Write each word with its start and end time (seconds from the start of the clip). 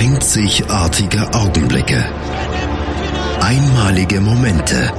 Einzigartige 0.00 1.28
Augenblicke. 1.34 2.02
Einmalige 3.38 4.22
Momente. 4.22 4.90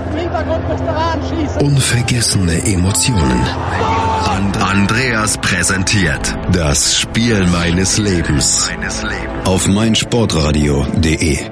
Unvergessene 1.59 2.63
Emotionen. 2.71 3.41
And 4.29 4.55
Andreas 4.61 5.39
präsentiert 5.39 6.37
das 6.51 6.99
Spiel 6.99 7.47
meines 7.47 7.97
Lebens 7.97 8.69
auf 9.45 9.67
meinsportradio.de. 9.67 11.49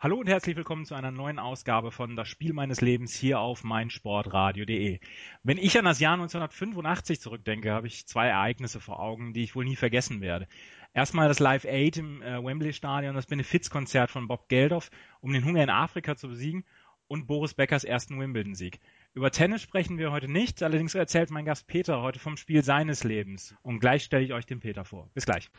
Hallo 0.00 0.16
und 0.18 0.28
herzlich 0.28 0.54
willkommen 0.54 0.84
zu 0.84 0.94
einer 0.94 1.10
neuen 1.10 1.38
Ausgabe 1.38 1.90
von 1.90 2.14
Das 2.14 2.28
Spiel 2.28 2.52
meines 2.52 2.82
Lebens 2.82 3.14
hier 3.14 3.40
auf 3.40 3.64
meinsportradio.de. 3.64 5.00
Wenn 5.44 5.58
ich 5.58 5.78
an 5.78 5.86
das 5.86 5.98
Jahr 5.98 6.12
1985 6.12 7.20
zurückdenke, 7.20 7.72
habe 7.72 7.86
ich 7.86 8.06
zwei 8.06 8.28
Ereignisse 8.28 8.80
vor 8.80 9.00
Augen, 9.00 9.32
die 9.32 9.44
ich 9.44 9.56
wohl 9.56 9.64
nie 9.64 9.76
vergessen 9.76 10.20
werde. 10.20 10.46
Erstmal 10.94 11.28
das 11.28 11.38
Live 11.38 11.64
Aid 11.64 11.96
im 11.96 12.22
äh, 12.22 12.42
Wembley 12.42 12.72
Stadion, 12.72 13.14
das 13.14 13.26
Benefizkonzert 13.26 14.10
von 14.10 14.26
Bob 14.26 14.48
Geldof, 14.48 14.90
um 15.20 15.32
den 15.32 15.44
Hunger 15.44 15.62
in 15.62 15.70
Afrika 15.70 16.16
zu 16.16 16.28
besiegen 16.28 16.64
und 17.08 17.26
Boris 17.26 17.54
Beckers 17.54 17.84
ersten 17.84 18.20
Wimbledon-Sieg. 18.20 18.80
Über 19.14 19.30
Tennis 19.30 19.62
sprechen 19.62 19.98
wir 19.98 20.12
heute 20.12 20.28
nicht, 20.28 20.62
allerdings 20.62 20.94
erzählt 20.94 21.30
mein 21.30 21.44
Gast 21.44 21.66
Peter 21.66 22.02
heute 22.02 22.18
vom 22.18 22.36
Spiel 22.36 22.62
seines 22.62 23.04
Lebens. 23.04 23.54
Und 23.62 23.80
gleich 23.80 24.04
stelle 24.04 24.24
ich 24.24 24.32
euch 24.32 24.46
den 24.46 24.60
Peter 24.60 24.84
vor. 24.84 25.08
Bis 25.14 25.24
gleich. 25.24 25.50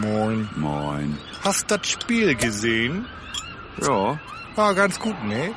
Moin. 0.00 0.48
Moin. 0.56 1.18
Hast 1.42 1.70
das 1.70 1.88
Spiel 1.88 2.34
gesehen? 2.34 3.06
Ja. 3.82 4.18
War 4.54 4.74
ganz 4.74 4.98
gut, 4.98 5.22
ne? 5.24 5.54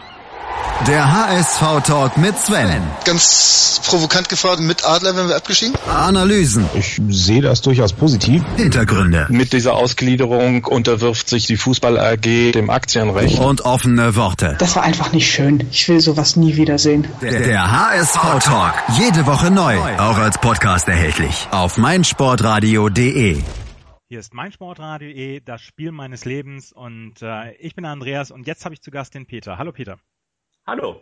Der 0.85 1.11
HSV-Talk 1.11 2.17
mit 2.17 2.37
Sven. 2.37 2.81
Ganz 3.03 3.81
provokant 3.85 4.29
gefragt, 4.29 4.59
mit 4.61 4.85
Adler 4.85 5.15
werden 5.15 5.27
wir 5.27 5.35
abgeschieden? 5.35 5.75
Analysen, 5.89 6.69
Ich 6.75 7.01
sehe 7.09 7.41
das 7.41 7.61
durchaus 7.61 7.93
positiv. 7.93 8.43
Hintergründe 8.55 9.25
Mit 9.29 9.53
dieser 9.53 9.73
Ausgliederung 9.73 10.63
unterwirft 10.65 11.29
sich 11.29 11.45
die 11.47 11.57
Fußball 11.57 11.99
AG 11.99 12.51
dem 12.53 12.69
Aktienrecht. 12.69 13.39
und 13.39 13.61
offene 13.61 14.15
Worte. 14.15 14.55
Das 14.59 14.75
war 14.75 14.83
einfach 14.83 15.11
nicht 15.11 15.29
schön. 15.31 15.67
Ich 15.71 15.89
will 15.89 15.99
sowas 15.99 16.35
nie 16.35 16.55
wiedersehen. 16.55 17.07
Der, 17.21 17.39
der 17.39 17.71
HSV-Talk. 17.71 18.75
Jede 18.99 19.25
Woche 19.25 19.49
neu. 19.49 19.75
Auch 19.97 20.17
als 20.17 20.37
Podcast 20.37 20.87
erhältlich. 20.87 21.47
Auf 21.51 21.77
meinsportradio.de. 21.77 23.41
Hier 24.09 24.19
ist 24.19 24.33
meinsportradio.de, 24.33 25.41
das 25.43 25.61
Spiel 25.61 25.91
meines 25.91 26.23
Lebens 26.23 26.71
und 26.71 27.21
äh, 27.21 27.51
ich 27.59 27.75
bin 27.75 27.83
Andreas 27.83 28.31
und 28.31 28.47
jetzt 28.47 28.63
habe 28.63 28.73
ich 28.75 28.81
zu 28.81 28.89
Gast 28.91 29.15
den 29.15 29.25
Peter. 29.25 29.57
Hallo 29.57 29.71
Peter. 29.73 29.97
Hallo. 30.67 31.01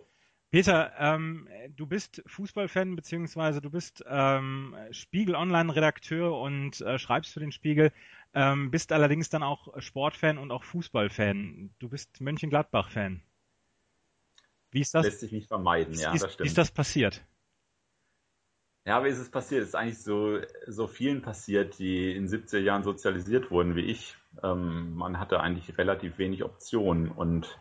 Peter, 0.52 0.94
ähm, 1.00 1.50
du 1.76 1.88
bist 1.88 2.22
Fußballfan 2.28 2.96
beziehungsweise 2.96 3.62
du 3.62 3.72
bist 3.72 4.06
ähm, 4.08 4.76
Spiegel 4.92 5.36
Online-Redakteur 5.36 6.40
und 6.40 6.80
äh, 6.82 7.00
schreibst 7.00 7.34
für 7.34 7.40
den 7.40 7.52
Spiegel, 7.52 7.92
ähm, 8.36 8.70
bist 8.70 8.92
allerdings 8.92 9.30
dann 9.30 9.42
auch 9.42 9.82
Sportfan 9.82 10.38
und 10.38 10.52
auch 10.52 10.64
Fußballfan. 10.64 11.72
Du 11.80 11.90
bist 11.90 12.22
Mönchengladbach-Fan. 12.22 13.24
Wie 14.70 14.82
ist 14.82 14.94
das? 14.94 15.06
Lässt 15.06 15.22
sich 15.22 15.32
nicht 15.32 15.48
vermeiden, 15.48 15.96
ja, 15.96 16.12
wie, 16.12 16.18
ist, 16.18 16.24
das 16.24 16.30
wie 16.30 16.34
stimmt. 16.34 16.48
ist 16.48 16.58
das 16.60 16.72
passiert? 16.72 17.26
Ja, 18.86 19.04
wie 19.04 19.10
ist 19.10 19.18
es 19.18 19.32
passiert? 19.32 19.64
Es 19.64 19.70
ist 19.70 19.76
eigentlich 19.76 19.98
so, 19.98 20.42
so 20.68 20.86
vielen 20.86 21.24
passiert, 21.24 21.80
die 21.80 22.16
in 22.16 22.28
70er 22.28 22.60
Jahren 22.60 22.84
sozialisiert 22.84 23.50
wurden 23.50 23.76
wie 23.76 23.86
ich. 23.86 24.16
Ähm, 24.44 24.94
man 24.94 25.20
hatte 25.20 25.40
eigentlich 25.40 25.76
relativ 25.80 26.20
wenig 26.20 26.44
Optionen 26.44 27.10
und 27.10 27.60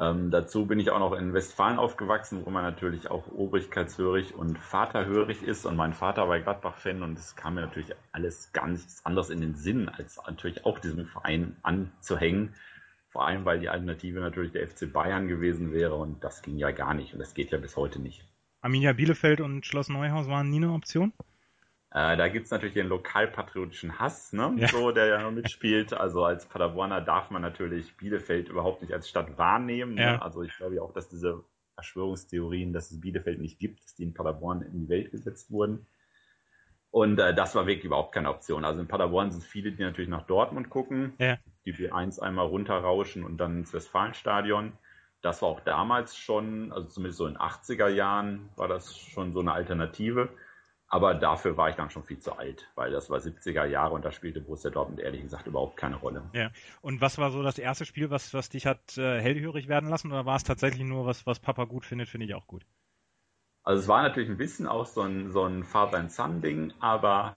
ähm, 0.00 0.30
dazu 0.30 0.64
bin 0.64 0.80
ich 0.80 0.90
auch 0.90 0.98
noch 0.98 1.12
in 1.12 1.34
Westfalen 1.34 1.78
aufgewachsen, 1.78 2.46
wo 2.46 2.50
man 2.50 2.64
natürlich 2.64 3.10
auch 3.10 3.30
obrigkeitshörig 3.32 4.34
und 4.34 4.58
vaterhörig 4.58 5.42
ist. 5.42 5.66
Und 5.66 5.76
mein 5.76 5.92
Vater 5.92 6.26
war 6.26 6.40
Gladbach-Fan 6.40 7.02
und 7.02 7.18
es 7.18 7.36
kam 7.36 7.56
mir 7.56 7.60
natürlich 7.60 7.94
alles 8.10 8.50
ganz 8.54 9.02
anders 9.04 9.28
in 9.28 9.42
den 9.42 9.54
Sinn, 9.56 9.90
als 9.90 10.18
natürlich 10.26 10.64
auch 10.64 10.78
diesem 10.78 11.06
Verein 11.06 11.56
anzuhängen. 11.62 12.54
Vor 13.10 13.26
allem, 13.26 13.44
weil 13.44 13.60
die 13.60 13.68
Alternative 13.68 14.20
natürlich 14.20 14.52
der 14.52 14.66
FC 14.66 14.90
Bayern 14.90 15.28
gewesen 15.28 15.70
wäre 15.72 15.96
und 15.96 16.24
das 16.24 16.40
ging 16.40 16.56
ja 16.56 16.70
gar 16.70 16.94
nicht 16.94 17.12
und 17.12 17.18
das 17.18 17.34
geht 17.34 17.50
ja 17.50 17.58
bis 17.58 17.76
heute 17.76 18.00
nicht. 18.00 18.24
Arminia 18.62 18.94
Bielefeld 18.94 19.42
und 19.42 19.66
Schloss 19.66 19.90
Neuhaus 19.90 20.28
waren 20.28 20.48
nie 20.48 20.58
eine 20.58 20.72
Option? 20.72 21.12
Äh, 21.92 22.16
da 22.16 22.28
gibt's 22.28 22.50
natürlich 22.50 22.74
den 22.74 22.88
lokalpatriotischen 22.88 23.98
Hass, 23.98 24.32
ne? 24.32 24.52
Ja. 24.56 24.68
so, 24.68 24.92
der 24.92 25.06
ja 25.06 25.22
noch 25.22 25.32
mitspielt. 25.32 25.92
Also 25.92 26.24
als 26.24 26.46
Paderborner 26.46 27.00
darf 27.00 27.30
man 27.30 27.42
natürlich 27.42 27.96
Bielefeld 27.96 28.48
überhaupt 28.48 28.82
nicht 28.82 28.92
als 28.92 29.08
Stadt 29.08 29.38
wahrnehmen. 29.38 29.96
Ja. 29.96 30.12
Ne? 30.12 30.22
Also 30.22 30.42
ich 30.42 30.56
glaube 30.56 30.76
ja 30.76 30.82
auch, 30.82 30.92
dass 30.92 31.08
diese 31.08 31.42
Verschwörungstheorien, 31.74 32.72
dass 32.72 32.90
es 32.92 33.00
Bielefeld 33.00 33.40
nicht 33.40 33.58
gibt, 33.58 33.82
dass 33.82 33.94
die 33.96 34.04
in 34.04 34.14
Paderborn 34.14 34.62
in 34.62 34.78
die 34.82 34.88
Welt 34.88 35.10
gesetzt 35.10 35.50
wurden. 35.50 35.86
Und 36.92 37.18
äh, 37.18 37.34
das 37.34 37.54
war 37.54 37.66
wirklich 37.66 37.84
überhaupt 37.84 38.12
keine 38.12 38.30
Option. 38.30 38.64
Also 38.64 38.80
in 38.80 38.88
Paderborn 38.88 39.30
sind 39.32 39.42
viele, 39.42 39.72
die 39.72 39.82
natürlich 39.82 40.10
nach 40.10 40.26
Dortmund 40.26 40.70
gucken, 40.70 41.14
Ja. 41.18 41.38
die 41.64 41.72
B1 41.74 42.20
einmal 42.20 42.46
runterrauschen 42.46 43.24
und 43.24 43.38
dann 43.38 43.58
ins 43.58 43.72
Westfalenstadion. 43.72 44.72
Das 45.22 45.42
war 45.42 45.48
auch 45.48 45.60
damals 45.60 46.16
schon, 46.16 46.72
also 46.72 46.88
zumindest 46.88 47.18
so 47.18 47.26
in 47.26 47.36
80er 47.36 47.88
Jahren 47.88 48.48
war 48.56 48.68
das 48.68 48.96
schon 48.96 49.32
so 49.32 49.40
eine 49.40 49.52
Alternative. 49.52 50.28
Aber 50.92 51.14
dafür 51.14 51.56
war 51.56 51.70
ich 51.70 51.76
dann 51.76 51.88
schon 51.88 52.02
viel 52.02 52.18
zu 52.18 52.36
alt, 52.36 52.68
weil 52.74 52.90
das 52.90 53.08
war 53.10 53.20
70er 53.20 53.64
Jahre 53.64 53.94
und 53.94 54.04
da 54.04 54.10
spielte 54.10 54.40
Borussia 54.40 54.70
Dortmund 54.70 54.98
ehrlich 54.98 55.22
gesagt 55.22 55.46
überhaupt 55.46 55.76
keine 55.76 55.94
Rolle. 55.94 56.28
Ja. 56.32 56.50
Und 56.82 57.00
was 57.00 57.16
war 57.16 57.30
so 57.30 57.44
das 57.44 57.58
erste 57.58 57.84
Spiel, 57.84 58.10
was, 58.10 58.34
was 58.34 58.48
dich 58.48 58.66
hat 58.66 58.98
äh, 58.98 59.20
hellhörig 59.20 59.68
werden 59.68 59.88
lassen 59.88 60.10
oder 60.10 60.26
war 60.26 60.34
es 60.34 60.42
tatsächlich 60.42 60.84
nur 60.84 61.06
was, 61.06 61.24
was 61.26 61.38
Papa 61.38 61.64
gut 61.64 61.86
findet, 61.86 62.08
finde 62.08 62.26
ich 62.26 62.34
auch 62.34 62.48
gut? 62.48 62.66
Also 63.62 63.82
es 63.82 63.88
war 63.88 64.02
natürlich 64.02 64.28
ein 64.28 64.36
bisschen 64.36 64.66
auch 64.66 64.86
so 64.86 65.02
ein, 65.02 65.30
so 65.30 65.44
ein 65.44 65.62
Father-and-Son-Ding, 65.62 66.72
aber 66.80 67.36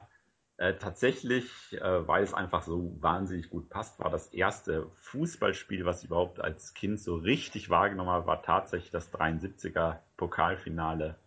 äh, 0.58 0.74
tatsächlich, 0.74 1.46
äh, 1.74 2.08
weil 2.08 2.24
es 2.24 2.34
einfach 2.34 2.64
so 2.64 2.96
wahnsinnig 3.02 3.52
gut 3.52 3.70
passt, 3.70 4.00
war 4.00 4.10
das 4.10 4.28
erste 4.34 4.90
Fußballspiel, 4.96 5.86
was 5.86 6.00
ich 6.00 6.06
überhaupt 6.06 6.40
als 6.40 6.74
Kind 6.74 7.00
so 7.00 7.18
richtig 7.18 7.70
wahrgenommen 7.70 8.10
habe, 8.10 8.26
war 8.26 8.42
tatsächlich 8.42 8.90
das 8.90 9.14
73er 9.14 10.00
Pokalfinale 10.18 11.20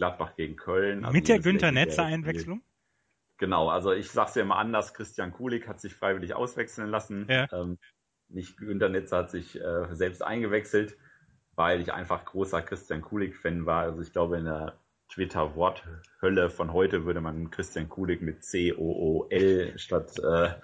Gladbach 0.00 0.34
gegen 0.34 0.56
Köln. 0.56 1.04
Also 1.04 1.14
Mit 1.14 1.28
der 1.28 1.40
Günther 1.40 1.72
Netzer. 1.72 2.04
Einwechslung? 2.04 2.62
Genau, 3.36 3.68
also 3.68 3.92
ich 3.92 4.10
sag's 4.10 4.34
ja 4.34 4.42
immer 4.42 4.56
anders, 4.56 4.94
Christian 4.94 5.30
Kulik 5.30 5.68
hat 5.68 5.78
sich 5.78 5.94
freiwillig 5.94 6.32
auswechseln 6.32 6.88
lassen. 6.88 7.26
Ja. 7.28 7.46
Ähm, 7.52 7.78
nicht 8.28 8.56
Günter 8.56 8.88
Netzer 8.88 9.18
hat 9.18 9.30
sich 9.30 9.60
äh, 9.60 9.94
selbst 9.94 10.22
eingewechselt, 10.22 10.96
weil 11.54 11.82
ich 11.82 11.92
einfach 11.92 12.24
großer 12.24 12.62
Christian 12.62 13.02
Kulik-Fan 13.02 13.66
war. 13.66 13.82
Also 13.82 14.00
ich 14.00 14.12
glaube, 14.12 14.38
in 14.38 14.46
der 14.46 14.78
Twitter-Worthölle 15.10 16.48
von 16.48 16.72
heute 16.72 17.04
würde 17.04 17.20
man 17.20 17.50
Christian 17.50 17.90
Kulik 17.90 18.22
mit 18.22 18.42
C-O-O-L 18.42 19.78
statt 19.78 20.18
äh, 20.18 20.54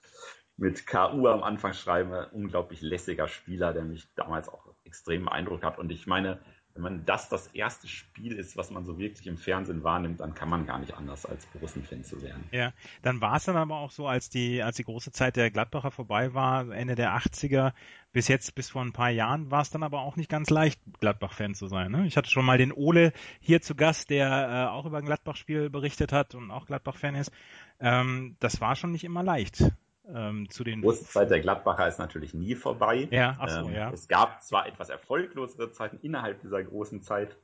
mit 0.57 0.87
K-U 0.87 1.27
am 1.27 1.43
Anfang 1.43 1.75
schreiben. 1.75 2.13
Unglaublich 2.33 2.81
lässiger 2.81 3.29
Spieler, 3.29 3.75
der 3.75 3.85
mich 3.85 4.09
damals 4.15 4.49
auch 4.49 4.65
extrem 4.85 5.27
beeindruckt 5.27 5.65
hat. 5.65 5.79
Und 5.79 5.93
ich 5.93 6.07
meine, 6.07 6.39
wenn 6.77 6.83
man 6.83 7.07
das 7.07 7.31
das 7.31 7.47
erste 7.49 7.89
Spiel 7.89 8.33
ist, 8.33 8.57
was 8.57 8.71
man 8.71 8.85
so 8.85 8.99
wirklich 8.99 9.27
im 9.27 9.39
Fernsehen 9.39 9.83
wahrnimmt, 9.83 10.21
dann 10.21 10.35
kann 10.35 10.51
man 10.51 10.67
gar 10.67 10.79
nicht 10.79 10.95
anders 10.95 11.25
als 11.25 11.47
Borussen-Fan 11.47 12.05
zu 12.05 12.21
werden. 12.21 12.45
Ja, 12.53 12.73
dann 13.03 13.21
war 13.23 13.37
es 13.37 13.45
dann 13.45 13.57
aber 13.57 13.77
auch 13.77 13.91
so, 13.91 14.07
als 14.07 14.29
die, 14.29 14.63
als 14.63 14.77
die 14.77 14.85
große 14.85 15.11
Zeit 15.11 15.37
der 15.37 15.51
Gladbacher 15.51 15.91
vorbei 15.91 16.35
war, 16.35 16.69
Ende 16.69 16.95
der 16.95 17.17
80er, 17.17 17.73
bis 18.13 18.29
jetzt, 18.29 18.55
bis 18.55 18.69
vor 18.69 18.83
ein 18.83 18.93
paar 18.93 19.11
Jahren, 19.11 19.51
war 19.51 19.63
es 19.63 19.71
dann 19.71 19.83
aber 19.83 20.01
auch 20.01 20.17
nicht 20.17 20.31
ganz 20.31 20.51
leicht, 20.51 20.79
Gladbach-Fan 21.01 21.55
zu 21.55 21.67
sein. 21.67 21.91
Ne? 21.91 22.07
Ich 22.07 22.17
hatte 22.17 22.31
schon 22.31 22.45
mal 22.45 22.59
den 22.59 22.73
Ole 22.73 23.13
hier 23.41 23.63
zu 23.63 23.75
Gast, 23.75 24.11
der 24.11 24.29
äh, 24.29 24.71
auch 24.71 24.85
über 24.85 24.99
ein 24.99 25.07
Gladbach-Spiel 25.07 25.71
berichtet 25.71 26.13
hat 26.13 26.35
und 26.35 26.51
auch 26.51 26.67
Gladbach-Fan 26.67 27.15
ist. 27.15 27.33
Ähm, 27.81 28.37
das 28.39 28.61
war 28.61 28.77
schon 28.77 28.93
nicht 28.93 29.05
immer 29.05 29.23
leicht. 29.23 29.65
Ähm, 30.13 30.49
zu 30.51 30.63
den 30.63 30.81
Die 30.81 30.87
große 30.87 31.05
Zeit 31.07 31.31
der 31.31 31.41
Gladbacher 31.41 31.89
ist 31.89 31.99
natürlich 31.99 32.33
nie 32.35 32.55
vorbei. 32.55 33.09
Ja, 33.11 33.37
ach 33.41 33.49
so, 33.49 33.69
ähm, 33.69 33.75
ja. 33.75 33.91
Es 33.93 34.09
gab 34.09 34.43
zwar 34.43 34.67
etwas 34.67 34.89
erfolglosere 34.89 35.73
Zeiten 35.73 35.99
innerhalb 36.03 36.41
dieser 36.41 36.63
großen 36.63 37.03
Zeit. 37.03 37.37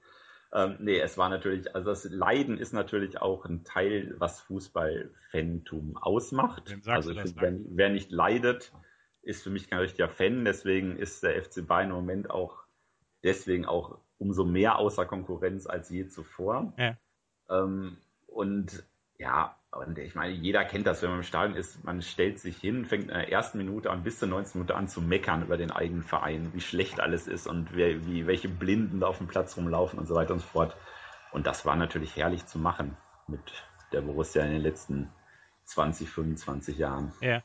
Ähm, 0.52 0.76
nee, 0.80 0.98
es 0.98 1.16
war 1.16 1.28
natürlich, 1.28 1.74
also 1.74 1.90
das 1.90 2.04
Leiden 2.04 2.58
ist 2.58 2.72
natürlich 2.72 3.20
auch 3.20 3.46
ein 3.46 3.64
Teil, 3.64 4.14
was 4.18 4.40
Fußball-Fantum 4.42 5.96
ausmacht. 5.96 6.76
Also 6.86 7.14
das, 7.14 7.34
wer, 7.36 7.54
wer 7.68 7.88
nicht 7.88 8.10
leidet, 8.10 8.72
ist 9.22 9.42
für 9.42 9.50
mich 9.50 9.68
kein 9.68 9.78
richtiger 9.78 10.08
Fan. 10.08 10.44
Deswegen 10.44 10.96
ist 10.96 11.22
der 11.22 11.42
FC 11.42 11.66
Bayern 11.66 11.90
im 11.90 11.96
Moment 11.96 12.30
auch 12.30 12.64
deswegen 13.24 13.64
auch 13.64 13.98
umso 14.18 14.44
mehr 14.44 14.78
außer 14.78 15.06
Konkurrenz 15.06 15.66
als 15.66 15.88
je 15.90 16.08
zuvor. 16.08 16.74
Ja. 16.76 16.96
Ähm, 17.48 17.96
und 18.26 18.84
ja, 19.18 19.56
und 19.72 19.98
ich 19.98 20.14
meine, 20.14 20.34
jeder 20.34 20.64
kennt 20.64 20.86
das, 20.86 21.02
wenn 21.02 21.10
man 21.10 21.20
im 21.20 21.24
Stadion 21.24 21.56
ist, 21.56 21.82
man 21.82 22.02
stellt 22.02 22.38
sich 22.38 22.58
hin, 22.58 22.84
fängt 22.84 23.04
in 23.04 23.14
der 23.14 23.32
ersten 23.32 23.56
Minute 23.56 23.90
an 23.90 24.02
bis 24.02 24.18
zur 24.18 24.28
19. 24.28 24.60
Minute 24.60 24.76
an 24.76 24.86
zu 24.86 25.00
meckern 25.00 25.42
über 25.42 25.56
den 25.56 25.70
eigenen 25.70 26.02
Verein, 26.02 26.52
wie 26.52 26.60
schlecht 26.60 27.00
alles 27.00 27.26
ist 27.26 27.46
und 27.46 27.74
wer, 27.74 28.06
wie, 28.06 28.26
welche 28.26 28.50
Blinden 28.50 29.00
da 29.00 29.06
auf 29.06 29.18
dem 29.18 29.28
Platz 29.28 29.56
rumlaufen 29.56 29.98
und 29.98 30.06
so 30.06 30.14
weiter 30.14 30.34
und 30.34 30.40
so 30.40 30.46
fort. 30.46 30.76
Und 31.32 31.46
das 31.46 31.64
war 31.64 31.74
natürlich 31.74 32.16
herrlich 32.16 32.44
zu 32.44 32.58
machen 32.58 32.98
mit 33.26 33.40
der 33.92 34.02
Borussia 34.02 34.44
in 34.44 34.52
den 34.52 34.62
letzten 34.62 35.10
20, 35.64 36.10
25 36.10 36.76
Jahren. 36.76 37.12
Ja. 37.22 37.42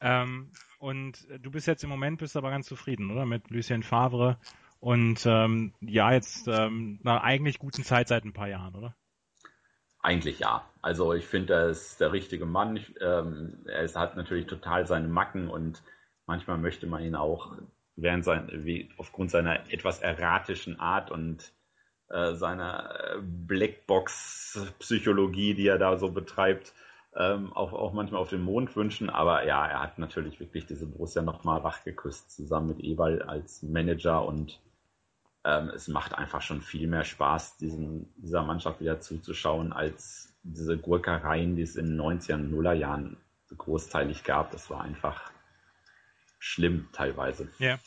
Ähm, 0.00 0.50
und 0.78 1.26
du 1.42 1.50
bist 1.50 1.66
jetzt 1.66 1.84
im 1.84 1.90
Moment 1.90 2.20
bist 2.20 2.38
aber 2.38 2.48
ganz 2.48 2.66
zufrieden, 2.66 3.10
oder? 3.10 3.26
Mit 3.26 3.50
Lucien 3.50 3.82
Favre 3.82 4.38
und 4.78 5.26
ähm, 5.26 5.74
ja, 5.82 6.10
jetzt 6.10 6.48
ähm, 6.48 7.00
nach 7.02 7.22
eigentlich 7.22 7.58
guten 7.58 7.84
Zeit 7.84 8.08
seit 8.08 8.24
ein 8.24 8.32
paar 8.32 8.48
Jahren, 8.48 8.74
oder? 8.74 8.96
Eigentlich 10.02 10.38
ja. 10.38 10.64
Also 10.82 11.12
ich 11.12 11.26
finde, 11.26 11.52
er 11.54 11.68
ist 11.68 12.00
der 12.00 12.12
richtige 12.12 12.46
Mann. 12.46 12.76
Ich, 12.76 12.94
ähm, 13.00 13.64
er 13.66 13.92
hat 13.94 14.16
natürlich 14.16 14.46
total 14.46 14.86
seine 14.86 15.08
Macken 15.08 15.48
und 15.48 15.82
manchmal 16.26 16.58
möchte 16.58 16.86
man 16.86 17.02
ihn 17.02 17.16
auch 17.16 17.56
während 17.96 18.24
sein, 18.24 18.48
wie, 18.64 18.88
aufgrund 18.96 19.30
seiner 19.30 19.70
etwas 19.70 20.00
erratischen 20.00 20.80
Art 20.80 21.10
und 21.10 21.52
äh, 22.08 22.32
seiner 22.34 23.20
Blackbox-Psychologie, 23.22 25.54
die 25.54 25.66
er 25.66 25.78
da 25.78 25.98
so 25.98 26.10
betreibt, 26.10 26.72
ähm, 27.14 27.52
auch, 27.52 27.72
auch 27.72 27.92
manchmal 27.92 28.22
auf 28.22 28.30
den 28.30 28.42
Mond 28.42 28.74
wünschen. 28.76 29.10
Aber 29.10 29.44
ja, 29.44 29.66
er 29.66 29.82
hat 29.82 29.98
natürlich 29.98 30.40
wirklich 30.40 30.66
diese 30.66 30.86
Borussia 30.86 31.22
nochmal 31.22 31.62
wachgeküsst, 31.62 32.30
zusammen 32.30 32.68
mit 32.68 32.80
Ewald 32.80 33.22
als 33.22 33.62
Manager 33.62 34.24
und 34.24 34.60
ähm, 35.44 35.70
es 35.74 35.88
macht 35.88 36.14
einfach 36.14 36.42
schon 36.42 36.60
viel 36.60 36.86
mehr 36.86 37.04
Spaß, 37.04 37.56
diesen, 37.56 38.12
dieser 38.16 38.42
Mannschaft 38.42 38.80
wieder 38.80 39.00
zuzuschauen, 39.00 39.72
als 39.72 40.34
diese 40.42 40.76
Gurkereien, 40.78 41.56
die 41.56 41.62
es 41.62 41.76
in 41.76 41.86
den 41.86 42.00
90er 42.00 42.34
und 42.34 42.50
Nullerjahren 42.50 43.16
großteilig 43.56 44.24
gab. 44.24 44.50
Das 44.50 44.70
war 44.70 44.82
einfach 44.82 45.30
schlimm 46.38 46.88
teilweise. 46.92 47.48
Ja, 47.58 47.78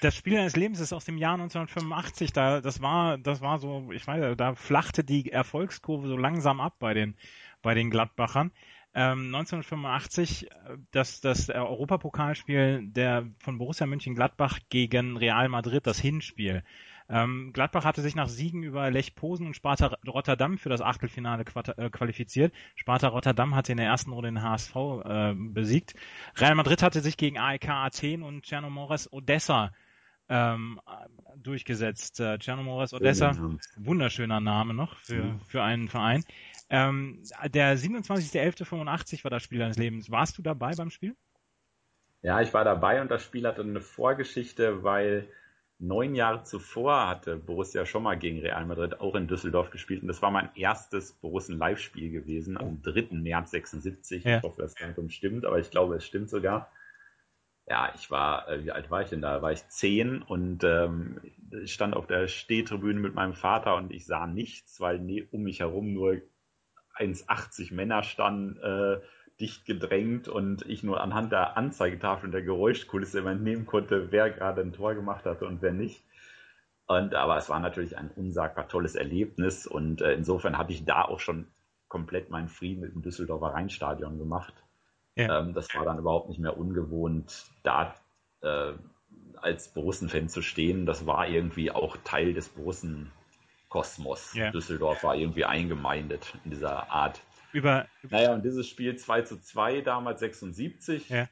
das 0.00 0.16
Spiel 0.16 0.36
eines 0.36 0.56
Lebens 0.56 0.80
ist 0.80 0.92
aus 0.92 1.04
dem 1.04 1.16
Jahr 1.16 1.34
1985. 1.34 2.32
Da, 2.32 2.60
das 2.60 2.80
war, 2.80 3.18
das 3.18 3.40
war 3.40 3.58
so, 3.58 3.90
ich 3.92 4.06
weiß, 4.06 4.36
da 4.36 4.54
flachte 4.54 5.04
die 5.04 5.30
Erfolgskurve 5.30 6.08
so 6.08 6.16
langsam 6.16 6.60
ab 6.60 6.76
bei 6.78 6.94
den, 6.94 7.16
bei 7.62 7.74
den 7.74 7.90
Gladbachern. 7.90 8.50
Ähm, 8.92 9.32
1985 9.32 10.48
das, 10.90 11.20
das 11.20 11.48
Europapokalspiel 11.48 12.88
der 12.88 13.28
von 13.38 13.58
Borussia 13.58 13.86
Mönchengladbach 13.86 14.58
gegen 14.68 15.16
Real 15.16 15.48
Madrid, 15.48 15.86
das 15.86 16.00
Hinspiel. 16.00 16.64
Ähm, 17.10 17.52
Gladbach 17.52 17.84
hatte 17.84 18.02
sich 18.02 18.14
nach 18.14 18.28
Siegen 18.28 18.62
über 18.62 18.88
Lech 18.90 19.16
Posen 19.16 19.46
und 19.46 19.54
Sparta 19.54 19.98
Rotterdam 20.06 20.58
für 20.58 20.68
das 20.68 20.80
Achtelfinale 20.80 21.44
äh, 21.76 21.90
qualifiziert. 21.90 22.54
Sparta 22.76 23.08
Rotterdam 23.08 23.56
hatte 23.56 23.72
in 23.72 23.78
der 23.78 23.86
ersten 23.86 24.12
Runde 24.12 24.28
den 24.28 24.42
HSV 24.42 24.76
äh, 24.76 25.34
besiegt. 25.34 25.94
Real 26.36 26.54
Madrid 26.54 26.82
hatte 26.82 27.00
sich 27.00 27.16
gegen 27.16 27.36
AEK 27.36 27.68
Athen 27.68 28.22
und 28.22 28.46
Chernomores 28.46 29.12
Odessa 29.12 29.72
ähm, 30.28 30.80
durchgesetzt. 31.36 32.20
Äh, 32.20 32.38
Chernomores 32.38 32.94
Odessa, 32.94 33.32
wunderschöner 33.76 34.38
Name 34.38 34.72
noch 34.72 34.96
für, 34.98 35.40
für 35.48 35.64
einen 35.64 35.88
Verein. 35.88 36.24
Ähm, 36.68 37.24
der 37.48 37.76
27.11.85 37.76 39.24
war 39.24 39.32
das 39.32 39.42
Spiel 39.42 39.58
deines 39.58 39.76
Lebens. 39.76 40.12
Warst 40.12 40.38
du 40.38 40.42
dabei 40.42 40.76
beim 40.76 40.90
Spiel? 40.90 41.16
Ja, 42.22 42.40
ich 42.40 42.54
war 42.54 42.64
dabei 42.64 43.00
und 43.00 43.10
das 43.10 43.24
Spiel 43.24 43.46
hatte 43.48 43.62
eine 43.62 43.80
Vorgeschichte, 43.80 44.84
weil 44.84 45.26
Neun 45.82 46.14
Jahre 46.14 46.44
zuvor 46.44 47.08
hatte 47.08 47.36
Borussia 47.36 47.86
schon 47.86 48.02
mal 48.02 48.18
gegen 48.18 48.40
Real 48.40 48.66
Madrid 48.66 49.00
auch 49.00 49.14
in 49.14 49.26
Düsseldorf 49.26 49.70
gespielt 49.70 50.02
und 50.02 50.08
das 50.08 50.20
war 50.20 50.30
mein 50.30 50.50
erstes 50.54 51.12
Borussen-Live-Spiel 51.12 52.10
gewesen 52.10 52.58
am 52.58 52.82
3. 52.82 53.08
März 53.12 53.50
76. 53.52 54.24
Ja. 54.24 54.36
Ich 54.38 54.42
hoffe, 54.42 54.60
das 54.60 54.74
Datum 54.74 55.08
stimmt, 55.08 55.46
aber 55.46 55.58
ich 55.58 55.70
glaube, 55.70 55.96
es 55.96 56.04
stimmt 56.04 56.28
sogar. 56.28 56.70
Ja, 57.66 57.92
ich 57.94 58.10
war, 58.10 58.46
äh, 58.48 58.62
wie 58.62 58.72
alt 58.72 58.90
war 58.90 59.00
ich 59.00 59.08
denn 59.08 59.22
da? 59.22 59.40
War 59.40 59.52
ich 59.52 59.66
zehn 59.68 60.20
und 60.20 60.64
ähm, 60.64 61.20
stand 61.64 61.96
auf 61.96 62.06
der 62.06 62.28
Stehtribüne 62.28 63.00
mit 63.00 63.14
meinem 63.14 63.34
Vater 63.34 63.76
und 63.76 63.90
ich 63.90 64.04
sah 64.04 64.26
nichts, 64.26 64.80
weil 64.80 65.26
um 65.30 65.42
mich 65.42 65.60
herum 65.60 65.94
nur 65.94 66.20
1,80 66.98 67.72
Männer 67.72 68.02
standen. 68.02 68.58
Äh, 68.58 69.00
dicht 69.40 69.64
gedrängt 69.64 70.28
und 70.28 70.62
ich 70.68 70.82
nur 70.82 71.00
anhand 71.00 71.32
der 71.32 71.56
Anzeigetafel 71.56 72.26
und 72.26 72.32
der 72.32 72.42
Geräuschkulisse 72.42 73.20
immer 73.20 73.32
entnehmen 73.32 73.66
konnte, 73.66 74.12
wer 74.12 74.30
gerade 74.30 74.60
ein 74.60 74.72
Tor 74.72 74.94
gemacht 74.94 75.24
hatte 75.24 75.46
und 75.46 75.62
wer 75.62 75.72
nicht. 75.72 76.02
Und, 76.86 77.14
aber 77.14 77.36
es 77.36 77.48
war 77.48 77.60
natürlich 77.60 77.96
ein 77.96 78.10
unsagbar 78.10 78.68
tolles 78.68 78.96
Erlebnis 78.96 79.66
und 79.66 80.02
äh, 80.02 80.12
insofern 80.12 80.58
hatte 80.58 80.72
ich 80.72 80.84
da 80.84 81.02
auch 81.02 81.20
schon 81.20 81.46
komplett 81.88 82.30
meinen 82.30 82.48
Frieden 82.48 82.80
mit 82.80 82.94
dem 82.94 83.02
Düsseldorfer 83.02 83.54
Rheinstadion 83.54 84.18
gemacht. 84.18 84.54
Ja. 85.16 85.40
Ähm, 85.40 85.54
das 85.54 85.74
war 85.74 85.84
dann 85.84 85.98
überhaupt 85.98 86.28
nicht 86.28 86.40
mehr 86.40 86.56
ungewohnt, 86.56 87.46
da 87.62 87.94
äh, 88.42 88.72
als 89.36 89.68
Borussen-Fan 89.68 90.28
zu 90.28 90.42
stehen. 90.42 90.86
Das 90.86 91.06
war 91.06 91.28
irgendwie 91.28 91.70
auch 91.70 91.96
Teil 92.04 92.34
des 92.34 92.48
Borussen-Kosmos. 92.50 94.34
Ja. 94.34 94.50
Düsseldorf 94.50 95.02
war 95.04 95.14
irgendwie 95.14 95.44
eingemeindet 95.44 96.36
in 96.44 96.50
dieser 96.50 96.90
Art. 96.90 97.20
Über, 97.52 97.86
naja, 98.08 98.34
und 98.34 98.44
dieses 98.44 98.68
Spiel 98.68 98.96
2 98.96 99.22
zu 99.22 99.40
2 99.40 99.80
damals 99.80 100.20
76 100.20 101.08
ja. 101.08 101.28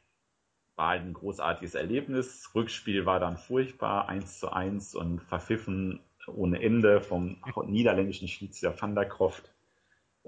war 0.77 0.89
halt 0.89 1.03
ein 1.03 1.13
großartiges 1.13 1.75
Erlebnis. 1.75 2.51
Rückspiel 2.55 3.07
war 3.07 3.21
dann 3.21 3.37
furchtbar, 3.37 4.09
1 4.09 4.41
zu 4.41 4.53
1 4.53 4.95
und 4.95 5.21
verpfiffen 5.23 6.01
ohne 6.27 6.61
Ende 6.63 7.01
vom 7.01 7.41
niederländischen 7.67 8.29
Schiedsrichter 8.29 8.81
Van 8.81 8.95
der 8.95 9.09
Kroft. 9.09 9.55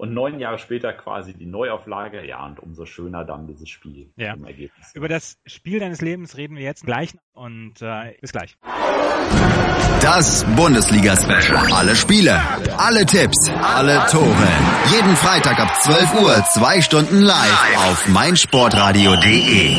Und 0.01 0.15
neun 0.15 0.39
Jahre 0.39 0.57
später 0.57 0.93
quasi 0.93 1.31
die 1.35 1.45
Neuauflage. 1.45 2.25
Ja, 2.25 2.43
und 2.47 2.59
umso 2.59 2.87
schöner 2.87 3.23
dann 3.23 3.45
dieses 3.45 3.69
Spiel 3.69 4.11
ja. 4.15 4.33
im 4.33 4.45
Ergebnis. 4.45 4.95
Über 4.95 5.07
das 5.07 5.37
Spiel 5.45 5.79
deines 5.79 6.01
Lebens 6.01 6.37
reden 6.37 6.55
wir 6.55 6.63
jetzt 6.63 6.83
gleich 6.83 7.13
und 7.33 7.83
äh, 7.83 8.17
bis 8.19 8.31
gleich. 8.31 8.57
Das 10.01 10.43
Bundesliga-Special. 10.55 11.71
Alle 11.71 11.95
Spiele, 11.95 12.41
alle 12.79 13.05
Tipps, 13.05 13.47
alle 13.47 14.03
Tore. 14.09 14.47
Jeden 14.91 15.15
Freitag 15.15 15.59
ab 15.59 15.69
12 15.83 16.23
Uhr, 16.23 16.45
zwei 16.45 16.81
Stunden 16.81 17.21
live 17.21 17.77
auf 17.77 18.07
meinsportradio.de. 18.07 19.77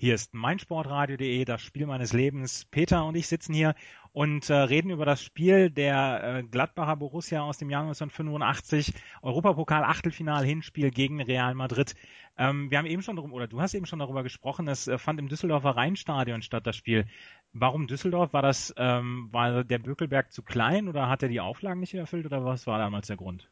Hier 0.00 0.14
ist 0.14 0.32
meinsportradio.de, 0.32 1.44
das 1.44 1.60
Spiel 1.60 1.84
meines 1.86 2.14
Lebens. 2.14 2.64
Peter 2.70 3.04
und 3.04 3.16
ich 3.16 3.26
sitzen 3.26 3.52
hier 3.52 3.74
und 4.12 4.50
äh, 4.50 4.54
reden 4.54 4.90
über 4.90 5.04
das 5.04 5.22
Spiel 5.22 5.70
der 5.70 6.38
äh, 6.38 6.42
Gladbacher 6.42 6.96
Borussia 6.96 7.42
aus 7.42 7.58
dem 7.58 7.70
Jahr 7.70 7.82
1985, 7.82 8.92
Europapokal 9.22 9.84
Achtelfinal 9.84 10.44
Hinspiel 10.44 10.90
gegen 10.90 11.20
Real 11.20 11.54
Madrid. 11.54 11.94
Ähm, 12.36 12.70
wir 12.70 12.78
haben 12.78 12.86
eben 12.86 13.02
schon 13.02 13.16
darüber, 13.16 13.34
oder 13.34 13.46
du 13.46 13.60
hast 13.60 13.74
eben 13.74 13.86
schon 13.86 13.98
darüber 13.98 14.22
gesprochen, 14.22 14.66
es 14.68 14.88
äh, 14.88 14.98
fand 14.98 15.20
im 15.20 15.28
Düsseldorfer 15.28 15.70
Rheinstadion 15.70 16.42
statt, 16.42 16.66
das 16.66 16.76
Spiel. 16.76 17.06
Warum 17.52 17.86
Düsseldorf? 17.86 18.32
War 18.32 18.42
das, 18.42 18.74
ähm, 18.76 19.28
war 19.32 19.64
der 19.64 19.78
Bökelberg 19.78 20.32
zu 20.32 20.42
klein 20.42 20.88
oder 20.88 21.08
hat 21.08 21.22
er 21.22 21.28
die 21.28 21.40
Auflagen 21.40 21.80
nicht 21.80 21.94
erfüllt 21.94 22.26
oder 22.26 22.44
was 22.44 22.66
war 22.66 22.78
damals 22.78 23.08
der 23.08 23.16
Grund? 23.16 23.50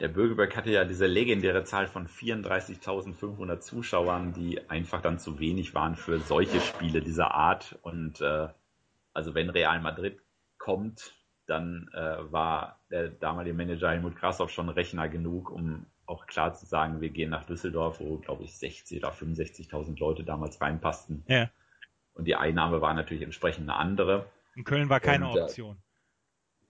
Der 0.00 0.08
Bökelberg 0.08 0.56
hatte 0.56 0.70
ja 0.70 0.84
diese 0.84 1.06
legendäre 1.06 1.64
Zahl 1.64 1.88
von 1.88 2.06
34.500 2.06 3.58
Zuschauern, 3.58 4.32
die 4.32 4.70
einfach 4.70 5.02
dann 5.02 5.18
zu 5.18 5.40
wenig 5.40 5.74
waren 5.74 5.96
für 5.96 6.20
solche 6.20 6.60
Spiele 6.60 7.00
dieser 7.00 7.34
Art 7.34 7.76
und 7.82 8.20
äh, 8.20 8.48
also 9.18 9.34
wenn 9.34 9.50
Real 9.50 9.80
Madrid 9.80 10.20
kommt, 10.58 11.12
dann 11.46 11.90
äh, 11.92 12.32
war 12.32 12.78
der 12.88 13.08
damalige 13.08 13.56
Manager 13.56 13.90
Helmut 13.90 14.14
Krassoff 14.14 14.52
schon 14.52 14.68
Rechner 14.68 15.08
genug, 15.08 15.50
um 15.50 15.86
auch 16.06 16.28
klar 16.28 16.54
zu 16.54 16.66
sagen, 16.66 17.00
wir 17.00 17.08
gehen 17.10 17.30
nach 17.30 17.44
Düsseldorf, 17.44 17.98
wo, 17.98 18.18
glaube 18.18 18.44
ich, 18.44 18.56
60 18.56 18.98
oder 18.98 19.12
65.000 19.12 19.98
Leute 19.98 20.22
damals 20.22 20.60
reinpassten. 20.60 21.24
Ja. 21.26 21.50
Und 22.14 22.26
die 22.26 22.36
Einnahme 22.36 22.80
war 22.80 22.94
natürlich 22.94 23.24
entsprechend 23.24 23.68
eine 23.68 23.76
andere. 23.76 24.30
In 24.54 24.62
Köln 24.62 24.88
war 24.88 25.00
keine 25.00 25.28
und, 25.28 25.36
äh, 25.36 25.40
Option. 25.40 25.82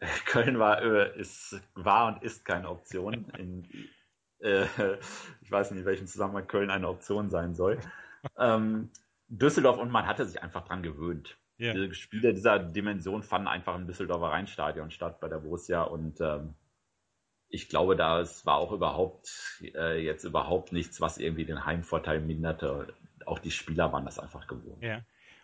Äh, 0.00 0.07
Köln 0.25 0.59
war, 0.59 0.81
äh, 0.81 1.21
ist, 1.21 1.61
war 1.75 2.14
und 2.14 2.23
ist 2.23 2.47
keine 2.47 2.71
Option. 2.71 3.26
In, 3.37 3.69
äh, 4.38 4.64
ich 5.43 5.50
weiß 5.50 5.71
nicht, 5.73 5.81
in 5.81 5.87
welchem 5.87 6.07
Zusammenhang 6.07 6.47
Köln 6.47 6.71
eine 6.71 6.88
Option 6.88 7.28
sein 7.28 7.55
soll. 7.55 7.78
ähm, 8.38 8.88
Düsseldorf 9.26 9.76
und 9.76 9.90
man 9.90 10.07
hatte 10.07 10.25
sich 10.25 10.43
einfach 10.43 10.64
dran 10.64 10.83
gewöhnt. 10.83 11.37
Yeah. 11.61 11.75
Die 11.75 11.93
Spiele 11.95 12.35
dieser 12.35 12.59
Dimension 12.59 13.23
fanden 13.23 13.49
einfach 13.49 13.75
im 13.75 13.87
Düsseldorfer 13.87 14.29
Rheinstadion 14.29 14.91
statt 14.91 15.21
bei 15.21 15.29
der 15.29 15.38
Borussia 15.38 15.83
und 15.83 16.21
ähm, 16.21 16.55
ich 17.49 17.69
glaube, 17.69 17.97
das 17.97 18.45
war 18.47 18.57
auch 18.57 18.73
überhaupt 18.73 19.61
äh, 19.75 20.03
jetzt 20.03 20.25
überhaupt 20.25 20.73
nichts, 20.73 21.00
was 21.00 21.19
irgendwie 21.19 21.47
den 21.47 21.65
Heimvorteil 21.65 22.21
minderte. 22.21 22.95
Auch 23.25 23.38
die 23.38 23.50
Spieler 23.50 23.93
waren 23.93 24.05
das 24.05 24.19
einfach 24.19 24.47
gewohnt. 24.47 24.83
Ja. 24.83 25.00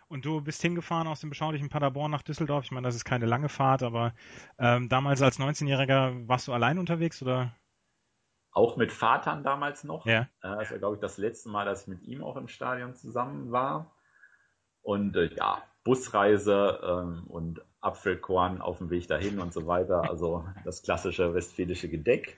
Und 0.07 0.23
du 0.23 0.39
bist 0.39 0.61
hingefahren 0.61 1.07
aus 1.07 1.21
dem 1.21 1.29
beschaulichen 1.29 1.69
Paderborn 1.69 2.11
nach 2.11 2.21
Düsseldorf. 2.21 2.65
Ich 2.65 2.71
meine, 2.71 2.87
das 2.87 2.95
ist 2.95 3.05
keine 3.05 3.25
lange 3.25 3.49
Fahrt, 3.49 3.81
aber 3.81 4.13
ähm, 4.59 4.87
damals 4.87 5.21
als 5.21 5.39
19-Jähriger 5.39 6.27
warst 6.27 6.47
du 6.47 6.53
allein 6.53 6.77
unterwegs 6.77 7.23
oder? 7.23 7.55
Auch 8.51 8.77
mit 8.77 8.91
Vatern 8.91 9.43
damals 9.43 9.83
noch. 9.83 10.05
Ja. 10.05 10.21
Äh, 10.41 10.57
das 10.59 10.71
war, 10.71 10.77
glaube 10.77 10.95
ich, 10.95 11.01
das 11.01 11.17
letzte 11.17 11.49
Mal, 11.49 11.65
dass 11.65 11.81
ich 11.81 11.87
mit 11.87 12.03
ihm 12.03 12.23
auch 12.23 12.37
im 12.37 12.47
Stadion 12.47 12.93
zusammen 12.93 13.51
war. 13.51 13.95
Und 14.83 15.15
äh, 15.15 15.33
ja, 15.35 15.63
Busreise 15.85 16.79
ähm, 16.83 17.23
und 17.29 17.61
Apfelkorn 17.79 18.59
auf 18.59 18.79
dem 18.79 18.89
Weg 18.89 19.07
dahin 19.07 19.39
und 19.39 19.53
so 19.53 19.67
weiter. 19.67 20.09
Also 20.09 20.43
das 20.65 20.81
klassische 20.81 21.33
westfälische 21.33 21.87
Gedeck. 21.87 22.37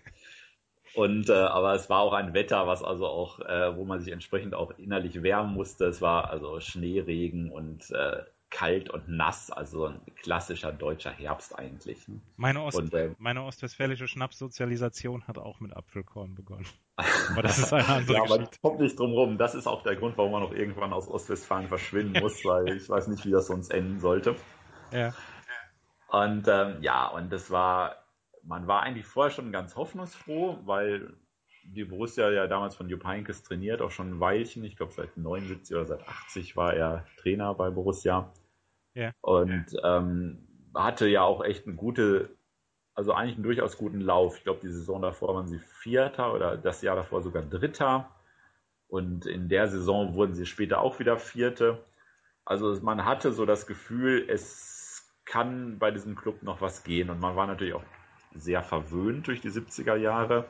Und 0.93 1.29
äh, 1.29 1.33
aber 1.33 1.73
es 1.73 1.89
war 1.89 2.01
auch 2.01 2.13
ein 2.13 2.33
Wetter, 2.33 2.67
was 2.67 2.83
also 2.83 3.07
auch, 3.07 3.39
äh, 3.39 3.75
wo 3.75 3.85
man 3.85 4.01
sich 4.01 4.11
entsprechend 4.11 4.53
auch 4.53 4.77
innerlich 4.77 5.23
wärmen 5.23 5.53
musste. 5.53 5.85
Es 5.85 6.01
war 6.01 6.29
also 6.29 6.59
Schneeregen 6.59 7.49
und 7.51 7.89
äh, 7.91 8.23
kalt 8.49 8.89
und 8.89 9.09
nass, 9.09 9.51
also 9.51 9.87
ein 9.87 10.01
klassischer 10.21 10.71
deutscher 10.71 11.11
Herbst 11.11 11.57
eigentlich. 11.57 12.07
Ne? 12.07 12.21
Meine, 12.37 12.61
Ost 12.61 12.77
und, 12.77 12.93
äh, 12.93 13.13
meine 13.17 13.43
ostwestfälische 13.43 14.07
Schnapssozialisation 14.07 15.27
hat 15.27 15.37
auch 15.37 15.59
mit 15.59 15.75
Apfelkorn 15.75 16.35
begonnen. 16.35 16.67
Aber 17.31 17.41
das 17.41 17.59
ist 17.59 17.73
eine 17.73 17.87
andere 17.87 18.13
ja, 18.13 18.21
Geschichte. 18.23 18.43
aber 18.43 18.69
kommt 18.69 18.79
nicht 18.79 18.97
drum 18.97 19.11
rum. 19.11 19.37
Das 19.37 19.53
ist 19.53 19.67
auch 19.67 19.83
der 19.83 19.95
Grund, 19.95 20.17
warum 20.17 20.31
man 20.31 20.43
auch 20.43 20.53
irgendwann 20.53 20.93
aus 20.93 21.07
Ostwestfalen 21.07 21.67
verschwinden 21.67 22.19
muss, 22.21 22.43
weil 22.45 22.69
ich 22.69 22.89
weiß 22.89 23.07
nicht, 23.07 23.25
wie 23.25 23.31
das 23.31 23.47
sonst 23.47 23.69
enden 23.71 23.99
sollte. 23.99 24.35
Ja. 24.91 25.13
Und 26.07 26.47
ähm, 26.47 26.77
ja, 26.81 27.07
und 27.07 27.31
das 27.31 27.51
war 27.51 27.97
man 28.47 28.65
war 28.65 28.81
eigentlich 28.81 29.05
vorher 29.05 29.31
schon 29.31 29.51
ganz 29.51 29.75
hoffnungsfroh, 29.75 30.59
weil 30.63 31.13
die 31.73 31.83
Borussia 31.83 32.29
ja 32.29 32.47
damals 32.47 32.75
von 32.75 32.89
Jupp 32.89 33.05
Heynckes 33.05 33.43
trainiert, 33.43 33.81
auch 33.81 33.91
schon 33.91 34.11
ein 34.11 34.19
Weilchen. 34.19 34.63
Ich 34.63 34.77
glaube, 34.77 34.93
seit 34.93 35.17
79 35.17 35.75
oder 35.75 35.85
seit 35.85 36.07
80 36.07 36.55
war 36.55 36.73
er 36.73 37.05
Trainer 37.17 37.53
bei 37.53 37.69
Borussia. 37.69 38.31
Ja. 38.93 39.11
Und 39.21 39.65
ähm, 39.83 40.47
hatte 40.73 41.07
ja 41.07 41.23
auch 41.23 41.43
echt 41.43 41.67
eine 41.67 41.75
gute, 41.75 42.29
also 42.93 43.13
eigentlich 43.13 43.35
einen 43.35 43.43
durchaus 43.43 43.77
guten 43.77 44.01
Lauf. 44.01 44.37
Ich 44.37 44.43
glaube, 44.43 44.61
die 44.61 44.71
Saison 44.71 45.01
davor 45.01 45.35
waren 45.35 45.47
sie 45.47 45.59
Vierter 45.59 46.33
oder 46.33 46.57
das 46.57 46.81
Jahr 46.81 46.95
davor 46.95 47.21
sogar 47.21 47.43
Dritter. 47.43 48.09
Und 48.87 49.25
in 49.25 49.49
der 49.49 49.67
Saison 49.67 50.15
wurden 50.15 50.33
sie 50.33 50.45
später 50.45 50.79
auch 50.79 50.99
wieder 50.99 51.17
Vierte. 51.17 51.83
Also 52.45 52.79
man 52.81 53.03
hatte 53.03 53.33
so 53.33 53.45
das 53.45 53.67
Gefühl, 53.67 54.25
es 54.29 55.05
kann 55.25 55.77
bei 55.79 55.91
diesem 55.91 56.15
Club 56.15 56.43
noch 56.43 56.61
was 56.61 56.83
gehen. 56.83 57.09
Und 57.09 57.19
man 57.19 57.35
war 57.35 57.45
natürlich 57.45 57.73
auch 57.73 57.83
sehr 58.33 58.63
verwöhnt 58.63 59.27
durch 59.27 59.41
die 59.41 59.49
70er 59.49 59.95
Jahre. 59.95 60.45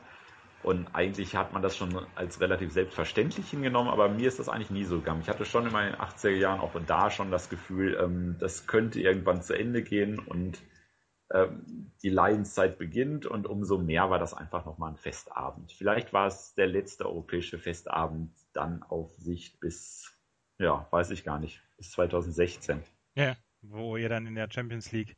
Und 0.67 0.93
eigentlich 0.93 1.33
hat 1.33 1.53
man 1.53 1.61
das 1.61 1.77
schon 1.77 1.95
als 2.15 2.41
relativ 2.41 2.73
selbstverständlich 2.73 3.49
hingenommen, 3.49 3.89
aber 3.89 4.09
mir 4.09 4.27
ist 4.27 4.37
das 4.37 4.49
eigentlich 4.49 4.69
nie 4.69 4.83
so 4.83 4.97
gegangen. 4.97 5.21
Ich 5.21 5.29
hatte 5.29 5.45
schon 5.45 5.65
in 5.65 5.71
meinen 5.71 5.95
80er 5.95 6.31
Jahren 6.31 6.59
auch 6.59 6.73
da 6.85 7.09
schon 7.09 7.31
das 7.31 7.47
Gefühl, 7.47 7.97
ähm, 7.97 8.35
das 8.37 8.67
könnte 8.67 8.99
irgendwann 8.99 9.41
zu 9.41 9.53
Ende 9.53 9.81
gehen 9.81 10.19
und 10.19 10.59
ähm, 11.31 11.93
die 12.03 12.09
Leidenszeit 12.09 12.77
beginnt 12.77 13.25
und 13.25 13.47
umso 13.47 13.77
mehr 13.77 14.09
war 14.09 14.19
das 14.19 14.33
einfach 14.33 14.65
nochmal 14.65 14.91
ein 14.91 14.97
Festabend. 14.97 15.71
Vielleicht 15.71 16.11
war 16.11 16.27
es 16.27 16.53
der 16.55 16.67
letzte 16.67 17.05
europäische 17.05 17.59
Festabend 17.59 18.33
dann 18.51 18.83
auf 18.83 19.15
Sicht 19.15 19.61
bis, 19.61 20.19
ja, 20.59 20.85
weiß 20.91 21.11
ich 21.11 21.23
gar 21.23 21.39
nicht, 21.39 21.61
bis 21.77 21.91
2016. 21.91 22.83
Ja, 23.15 23.37
wo 23.61 23.95
ihr 23.95 24.09
dann 24.09 24.27
in 24.27 24.35
der 24.35 24.51
Champions 24.51 24.91
League 24.91 25.15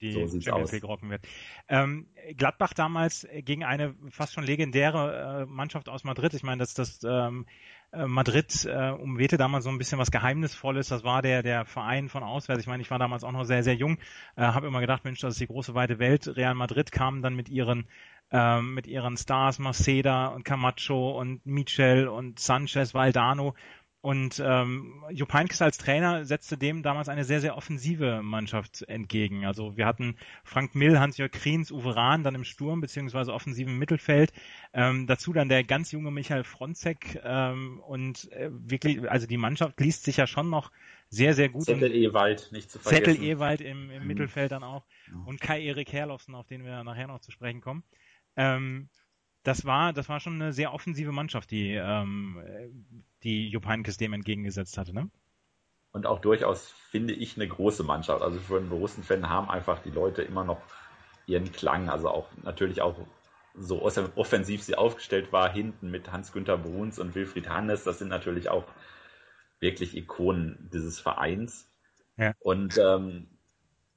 die 0.00 0.12
so 0.26 0.40
Champions 0.40 0.72
League 0.72 0.84
rocken 0.84 1.10
wird. 1.10 1.26
Ähm, 1.68 2.06
Gladbach 2.36 2.74
damals 2.74 3.26
gegen 3.32 3.64
eine 3.64 3.94
fast 4.10 4.34
schon 4.34 4.44
legendäre 4.44 5.42
äh, 5.42 5.46
Mannschaft 5.46 5.88
aus 5.88 6.04
Madrid. 6.04 6.34
Ich 6.34 6.42
meine, 6.42 6.58
dass 6.58 6.74
das 6.74 7.00
ähm, 7.04 7.46
äh, 7.92 8.06
Madrid 8.06 8.64
äh, 8.66 8.90
umwehte 8.90 9.36
damals 9.36 9.64
so 9.64 9.70
ein 9.70 9.78
bisschen 9.78 9.98
was 9.98 10.10
Geheimnisvolles. 10.10 10.88
Das 10.88 11.04
war 11.04 11.22
der 11.22 11.42
der 11.42 11.64
Verein 11.64 12.08
von 12.08 12.22
auswärts. 12.22 12.62
Ich 12.62 12.68
meine, 12.68 12.82
ich 12.82 12.90
war 12.90 12.98
damals 12.98 13.24
auch 13.24 13.32
noch 13.32 13.44
sehr 13.44 13.62
sehr 13.62 13.74
jung, 13.74 13.98
äh, 14.36 14.42
habe 14.42 14.66
immer 14.66 14.80
gedacht, 14.80 15.04
Mensch, 15.04 15.20
das 15.20 15.34
ist 15.34 15.40
die 15.40 15.46
große 15.46 15.74
weite 15.74 15.98
Welt. 15.98 16.36
Real 16.36 16.54
Madrid 16.54 16.92
kam 16.92 17.22
dann 17.22 17.34
mit 17.34 17.48
ihren 17.48 17.86
ähm, 18.32 18.74
mit 18.74 18.86
ihren 18.86 19.16
Stars 19.16 19.58
Maceda 19.58 20.28
und 20.28 20.44
Camacho 20.44 21.18
und 21.18 21.44
Michel 21.46 22.06
und 22.06 22.38
Sanchez, 22.38 22.94
Valdano 22.94 23.54
und 24.02 24.42
ähm, 24.42 25.04
Jupp 25.10 25.34
Heynckes 25.34 25.60
als 25.60 25.76
Trainer 25.76 26.24
setzte 26.24 26.56
dem 26.56 26.82
damals 26.82 27.10
eine 27.10 27.24
sehr, 27.24 27.42
sehr 27.42 27.56
offensive 27.56 28.22
Mannschaft 28.22 28.82
entgegen. 28.88 29.44
Also 29.44 29.76
wir 29.76 29.84
hatten 29.84 30.16
Frank 30.42 30.74
Mill, 30.74 30.98
Hans-Jörg 30.98 31.30
Kriens, 31.30 31.70
Uwe 31.70 31.94
Rahn 31.94 32.24
dann 32.24 32.34
im 32.34 32.44
Sturm 32.44 32.80
beziehungsweise 32.80 33.34
offensiven 33.34 33.78
Mittelfeld. 33.78 34.32
Ähm, 34.72 35.06
dazu 35.06 35.34
dann 35.34 35.50
der 35.50 35.64
ganz 35.64 35.92
junge 35.92 36.10
Michael 36.10 36.44
Fronzek 36.44 37.20
ähm, 37.22 37.80
und 37.80 38.32
äh, 38.32 38.48
wirklich, 38.50 39.10
also 39.10 39.26
die 39.26 39.36
Mannschaft 39.36 39.78
liest 39.80 40.04
sich 40.04 40.16
ja 40.16 40.26
schon 40.26 40.48
noch 40.48 40.70
sehr, 41.10 41.34
sehr 41.34 41.50
gut. 41.50 41.64
Zettel 41.64 41.94
Ewald, 41.94 42.50
nicht 42.52 42.70
zu 42.70 42.78
vergessen. 42.78 43.04
Zettel 43.04 43.22
Ewald 43.22 43.60
im, 43.60 43.90
im 43.90 44.02
mhm. 44.02 44.08
Mittelfeld 44.08 44.52
dann 44.52 44.62
auch. 44.62 44.86
Und 45.26 45.42
Kai-Erik 45.42 45.92
Herlofsen, 45.92 46.34
auf 46.34 46.46
den 46.46 46.64
wir 46.64 46.84
nachher 46.84 47.08
noch 47.08 47.20
zu 47.20 47.32
sprechen 47.32 47.60
kommen. 47.60 47.82
Ähm, 48.36 48.88
das 49.42 49.66
war, 49.66 49.92
das 49.92 50.08
war 50.08 50.20
schon 50.20 50.40
eine 50.40 50.52
sehr 50.54 50.72
offensive 50.72 51.12
Mannschaft, 51.12 51.50
die, 51.50 51.72
ähm, 51.72 52.38
die 53.22 53.48
Jupp 53.48 53.66
Heynckes 53.66 53.96
dem 53.96 54.12
entgegengesetzt 54.12 54.78
hatte, 54.78 54.94
ne? 54.94 55.10
Und 55.92 56.06
auch 56.06 56.20
durchaus, 56.20 56.70
finde 56.90 57.14
ich, 57.14 57.36
eine 57.36 57.48
große 57.48 57.82
Mannschaft. 57.82 58.22
Also 58.22 58.38
für 58.38 58.58
einen 58.58 58.68
Borussen-Fan 58.68 59.28
haben 59.28 59.50
einfach 59.50 59.80
die 59.82 59.90
Leute 59.90 60.22
immer 60.22 60.44
noch 60.44 60.60
ihren 61.26 61.50
Klang. 61.50 61.88
Also 61.88 62.08
auch 62.08 62.28
natürlich 62.44 62.80
auch 62.80 62.94
so 63.54 63.82
offensiv 63.82 64.62
sie 64.62 64.76
aufgestellt 64.76 65.32
war, 65.32 65.52
hinten 65.52 65.90
mit 65.90 66.12
Hans-Günther 66.12 66.56
Bruns 66.56 66.98
und 66.98 67.14
Wilfried 67.14 67.48
Hannes, 67.48 67.84
das 67.84 67.98
sind 67.98 68.08
natürlich 68.08 68.48
auch 68.48 68.64
wirklich 69.58 69.96
Ikonen 69.96 70.70
dieses 70.72 71.00
Vereins. 71.00 71.68
Ja. 72.16 72.34
Und 72.38 72.78
ähm, 72.78 73.28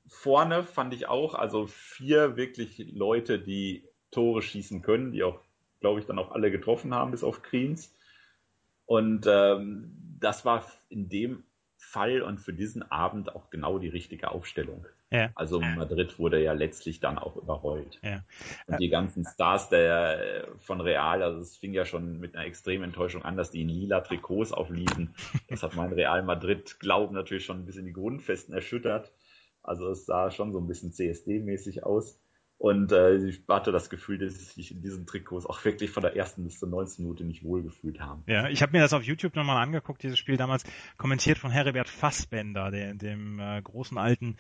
vorne 0.08 0.64
fand 0.64 0.94
ich 0.94 1.08
auch, 1.08 1.36
also 1.36 1.68
vier 1.68 2.36
wirklich 2.36 2.80
Leute, 2.94 3.40
die 3.40 3.88
Tore 4.12 4.42
schießen 4.42 4.82
können, 4.82 5.12
die 5.12 5.24
auch, 5.24 5.40
glaube 5.80 6.00
ich, 6.00 6.06
dann 6.06 6.20
auch 6.20 6.32
alle 6.32 6.52
getroffen 6.52 6.94
haben, 6.94 7.12
bis 7.12 7.24
auf 7.24 7.42
Kriens. 7.42 7.94
Und 8.86 9.26
ähm, 9.28 10.18
das 10.20 10.46
war 10.46 10.66
in 10.90 11.10
dem 11.10 11.44
Fall 11.78 12.22
und 12.22 12.40
für 12.40 12.54
diesen 12.54 12.82
Abend 12.92 13.36
auch 13.36 13.50
genau 13.50 13.78
die 13.78 13.90
richtige 13.90 14.32
Aufstellung. 14.32 14.86
Ja. 15.12 15.30
Also 15.36 15.60
Madrid 15.60 16.18
wurde 16.18 16.42
ja 16.42 16.54
letztlich 16.54 17.00
dann 17.00 17.20
auch 17.20 17.36
überrollt. 17.36 18.00
Ja. 18.02 18.24
Und 18.66 18.80
die 18.80 18.90
ganzen 18.90 19.26
Stars 19.26 19.70
der, 19.70 20.48
von 20.58 20.82
Real, 20.82 21.22
also 21.22 21.40
es 21.40 21.56
fing 21.56 21.72
ja 21.72 21.86
schon 21.86 22.20
mit 22.20 22.36
einer 22.36 22.46
extremen 22.46 22.86
Enttäuschung 22.86 23.22
an, 23.22 23.38
dass 23.38 23.52
die 23.52 23.62
in 23.62 23.70
lila 23.70 24.02
Trikots 24.02 24.52
aufliefen. 24.52 25.14
Das 25.50 25.62
hat 25.62 25.76
mein 25.76 25.94
Real 25.94 26.24
Madrid 26.24 26.80
Glauben 26.80 27.14
natürlich 27.14 27.46
schon 27.46 27.60
ein 27.60 27.66
bisschen 27.66 27.86
die 27.86 27.94
Grundfesten 27.94 28.56
erschüttert. 28.56 29.12
Also 29.62 29.88
es 29.92 30.08
sah 30.08 30.32
schon 30.32 30.52
so 30.52 30.60
ein 30.60 30.68
bisschen 30.68 30.92
CSD-mäßig 30.92 31.84
aus. 31.84 32.20
Und 32.58 32.92
äh, 32.94 33.16
ich 33.16 33.44
hatte 33.50 33.72
das 33.72 33.90
Gefühl, 33.90 34.18
dass 34.18 34.34
sie 34.34 34.46
sich 34.46 34.72
in 34.72 34.82
diesen 34.82 35.06
Trikots 35.06 35.46
auch 35.46 35.64
wirklich 35.66 35.92
von 35.92 36.02
der 36.02 36.16
ersten 36.16 36.46
bis 36.46 36.60
zur 36.60 36.70
19. 36.70 37.04
Minute 37.04 37.26
nicht 37.26 37.44
wohlgefühlt 37.44 38.00
haben. 38.00 38.24
Ja, 38.28 38.48
ich 38.48 38.62
habe 38.62 38.72
mir 38.72 38.82
das 38.82 38.94
auf 38.94 39.04
YouTube 39.04 39.36
nochmal 39.36 39.62
angeguckt, 39.62 40.02
dieses 40.02 40.18
Spiel 40.18 40.38
damals 40.38 40.64
kommentiert 40.98 41.38
von 41.38 41.52
Heribert 41.52 41.90
Fassbender, 41.90 42.72
der, 42.72 42.94
dem 42.94 43.40
äh, 43.40 43.62
großen 43.62 43.98
alten 43.98 44.38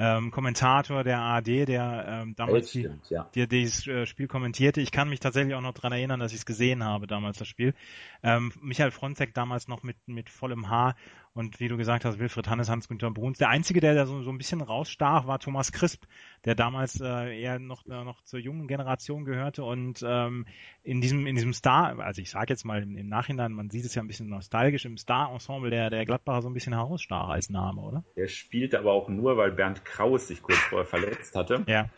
ähm, 0.00 0.30
Kommentator 0.30 1.04
der 1.04 1.18
ARD, 1.18 1.68
der 1.68 2.06
ähm, 2.08 2.34
damals 2.34 2.72
die, 2.72 2.88
ja. 3.10 3.28
die, 3.34 3.46
dieses 3.46 3.86
äh, 3.86 4.06
Spiel 4.06 4.28
kommentierte. 4.28 4.80
Ich 4.80 4.92
kann 4.92 5.10
mich 5.10 5.20
tatsächlich 5.20 5.54
auch 5.54 5.60
noch 5.60 5.74
dran 5.74 5.92
erinnern, 5.92 6.20
dass 6.20 6.32
ich 6.32 6.38
es 6.38 6.46
gesehen 6.46 6.82
habe 6.82 7.06
damals, 7.06 7.36
das 7.36 7.48
Spiel. 7.48 7.74
Ähm, 8.22 8.50
Michael 8.62 8.92
Fronzek 8.92 9.34
damals 9.34 9.68
noch 9.68 9.82
mit, 9.82 9.96
mit 10.06 10.30
vollem 10.30 10.70
Haar 10.70 10.96
und 11.32 11.60
wie 11.60 11.68
du 11.68 11.76
gesagt 11.76 12.04
hast, 12.04 12.18
Wilfried 12.18 12.48
Hannes, 12.48 12.68
Hans-Günther 12.68 13.10
Bruns. 13.10 13.38
Der 13.38 13.50
Einzige, 13.50 13.80
der 13.80 13.94
da 13.94 14.06
so, 14.06 14.22
so 14.22 14.30
ein 14.30 14.38
bisschen 14.38 14.60
rausstach, 14.60 15.26
war 15.26 15.38
Thomas 15.38 15.70
Crisp, 15.70 16.04
der 16.44 16.56
damals 16.56 17.00
äh, 17.00 17.40
eher 17.40 17.58
noch, 17.60 17.86
äh, 17.86 18.04
noch 18.04 18.22
zur 18.22 18.40
jungen 18.40 18.66
Generation 18.66 19.24
gehörte 19.24 19.62
und 19.62 20.04
ähm, 20.04 20.46
in 20.82 21.00
diesem 21.00 21.26
in 21.26 21.36
diesem 21.36 21.52
Star, 21.52 21.98
also 22.00 22.20
ich 22.20 22.30
sage 22.30 22.52
jetzt 22.52 22.64
mal 22.64 22.82
im, 22.82 22.96
im, 22.96 23.08
Nachhinein, 23.08 23.52
man 23.52 23.70
sieht 23.70 23.84
es 23.84 23.94
ja 23.94 24.02
ein 24.02 24.08
bisschen 24.08 24.28
nostalgisch, 24.28 24.84
im 24.86 24.96
Star-Ensemble 24.96 25.70
der, 25.70 25.90
der 25.90 26.04
Gladbacher 26.04 26.42
so 26.42 26.48
ein 26.48 26.54
bisschen 26.54 26.72
herausstach 26.72 27.28
als 27.28 27.48
Name, 27.48 27.80
oder? 27.80 28.04
Der 28.16 28.26
spielte 28.26 28.78
aber 28.78 28.92
auch 28.92 29.08
nur, 29.08 29.36
weil 29.36 29.52
Bernd 29.52 29.84
Kraus 29.90 30.28
sich 30.28 30.42
kurz 30.42 30.58
vorher 30.58 30.86
verletzt 30.86 31.34
hatte. 31.34 31.64
Ja. 31.66 31.88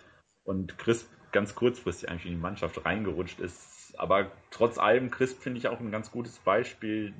Und 0.44 0.78
Crisp 0.78 1.08
ganz 1.30 1.54
kurzfristig 1.54 2.10
eigentlich 2.10 2.26
in 2.26 2.32
die 2.32 2.42
Mannschaft 2.42 2.84
reingerutscht 2.84 3.40
ist 3.40 3.72
aber 3.98 4.32
trotz 4.50 4.78
allem, 4.78 5.10
Crisp 5.10 5.42
finde 5.42 5.58
ich 5.58 5.68
auch 5.68 5.80
ein 5.80 5.90
ganz 5.90 6.10
gutes 6.10 6.38
Beispiel 6.38 7.14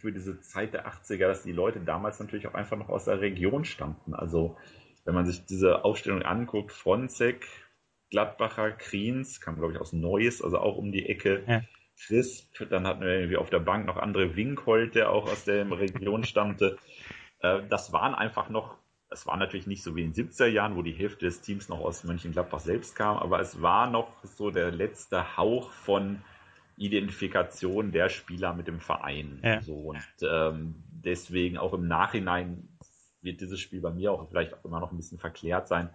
für 0.00 0.12
diese 0.12 0.40
Zeit 0.40 0.74
der 0.74 0.86
80er, 0.86 1.26
dass 1.26 1.42
die 1.42 1.52
Leute 1.52 1.80
damals 1.80 2.18
natürlich 2.20 2.46
auch 2.46 2.54
einfach 2.54 2.76
noch 2.76 2.88
aus 2.88 3.04
der 3.04 3.20
Region 3.20 3.64
stammten. 3.64 4.14
Also 4.14 4.56
wenn 5.04 5.14
man 5.14 5.26
sich 5.26 5.44
diese 5.46 5.84
Aufstellung 5.84 6.22
anguckt, 6.22 6.72
Fronzek, 6.72 7.46
Gladbacher, 8.10 8.72
Kriens, 8.72 9.40
kam 9.40 9.56
glaube 9.56 9.74
ich 9.74 9.80
aus 9.80 9.92
Neues, 9.92 10.42
also 10.42 10.58
auch 10.58 10.76
um 10.76 10.92
die 10.92 11.06
Ecke. 11.06 11.44
Ja. 11.46 11.62
Crisp, 11.98 12.52
dann 12.68 12.86
hatten 12.86 13.00
wir 13.00 13.08
irgendwie 13.08 13.38
auf 13.38 13.48
der 13.48 13.60
Bank 13.60 13.86
noch 13.86 13.96
andere 13.96 14.36
Winkhold, 14.36 14.94
der 14.94 15.10
auch 15.10 15.30
aus 15.30 15.44
der 15.44 15.70
Region 15.70 16.24
stammte. 16.24 16.76
Äh, 17.40 17.62
das 17.70 17.92
waren 17.92 18.14
einfach 18.14 18.50
noch, 18.50 18.76
es 19.16 19.26
war 19.26 19.36
natürlich 19.36 19.66
nicht 19.66 19.82
so 19.82 19.96
wie 19.96 20.02
in 20.02 20.12
den 20.12 20.28
70er 20.28 20.46
Jahren, 20.46 20.76
wo 20.76 20.82
die 20.82 20.92
Hälfte 20.92 21.24
des 21.24 21.40
Teams 21.40 21.68
noch 21.68 21.80
aus 21.80 22.04
Mönchengladbach 22.04 22.60
selbst 22.60 22.94
kam, 22.94 23.16
aber 23.16 23.40
es 23.40 23.62
war 23.62 23.90
noch 23.90 24.08
so 24.24 24.50
der 24.50 24.70
letzte 24.70 25.36
Hauch 25.36 25.70
von 25.70 26.22
Identifikation 26.76 27.92
der 27.92 28.10
Spieler 28.10 28.52
mit 28.52 28.66
dem 28.66 28.80
Verein. 28.80 29.40
Ja. 29.42 29.62
So, 29.62 29.74
und 29.74 30.02
ähm, 30.20 30.74
deswegen 30.90 31.56
auch 31.56 31.72
im 31.72 31.88
Nachhinein 31.88 32.68
wird 33.22 33.40
dieses 33.40 33.58
Spiel 33.58 33.80
bei 33.80 33.90
mir 33.90 34.12
auch 34.12 34.28
vielleicht 34.28 34.52
auch 34.52 34.64
immer 34.64 34.80
noch 34.80 34.92
ein 34.92 34.98
bisschen 34.98 35.18
verklärt 35.18 35.66
sein, 35.66 35.88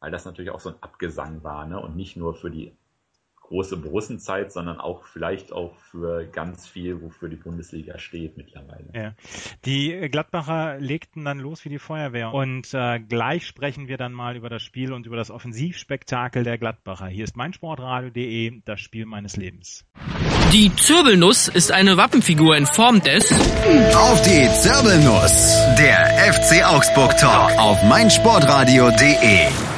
weil 0.00 0.10
das 0.10 0.24
natürlich 0.24 0.50
auch 0.50 0.60
so 0.60 0.70
ein 0.70 0.82
Abgesang 0.82 1.44
war, 1.44 1.66
ne? 1.66 1.80
Und 1.80 1.94
nicht 1.94 2.16
nur 2.16 2.34
für 2.34 2.50
die 2.50 2.76
große 3.50 3.76
Borussenzeit, 3.76 4.52
sondern 4.52 4.78
auch 4.78 5.04
vielleicht 5.04 5.52
auch 5.52 5.74
für 5.90 6.24
ganz 6.24 6.68
viel, 6.68 7.02
wofür 7.02 7.28
die 7.28 7.36
Bundesliga 7.36 7.98
steht 7.98 8.36
mittlerweile. 8.36 8.86
Ja. 8.94 9.14
Die 9.64 10.08
Gladbacher 10.08 10.78
legten 10.78 11.24
dann 11.24 11.40
los 11.40 11.64
wie 11.64 11.68
die 11.68 11.80
Feuerwehr 11.80 12.32
und 12.32 12.72
äh, 12.72 13.00
gleich 13.00 13.46
sprechen 13.46 13.88
wir 13.88 13.98
dann 13.98 14.12
mal 14.12 14.36
über 14.36 14.48
das 14.48 14.62
Spiel 14.62 14.92
und 14.92 15.04
über 15.04 15.16
das 15.16 15.32
Offensivspektakel 15.32 16.44
der 16.44 16.58
Gladbacher. 16.58 17.08
Hier 17.08 17.24
ist 17.24 17.36
meinsportradio.de, 17.36 18.62
das 18.64 18.80
Spiel 18.80 19.04
meines 19.04 19.36
Lebens. 19.36 19.84
Die 20.52 20.74
Zirbelnuss 20.76 21.48
ist 21.48 21.72
eine 21.72 21.96
Wappenfigur 21.96 22.56
in 22.56 22.66
Form 22.66 23.00
des 23.02 23.32
Auf 23.32 24.22
die 24.22 24.48
Zirbelnuss, 24.60 25.58
der 25.76 26.06
FC 26.32 26.64
Augsburg 26.64 27.16
Talk 27.18 27.50
auf 27.58 27.82
meinsportradio.de. 27.82 29.69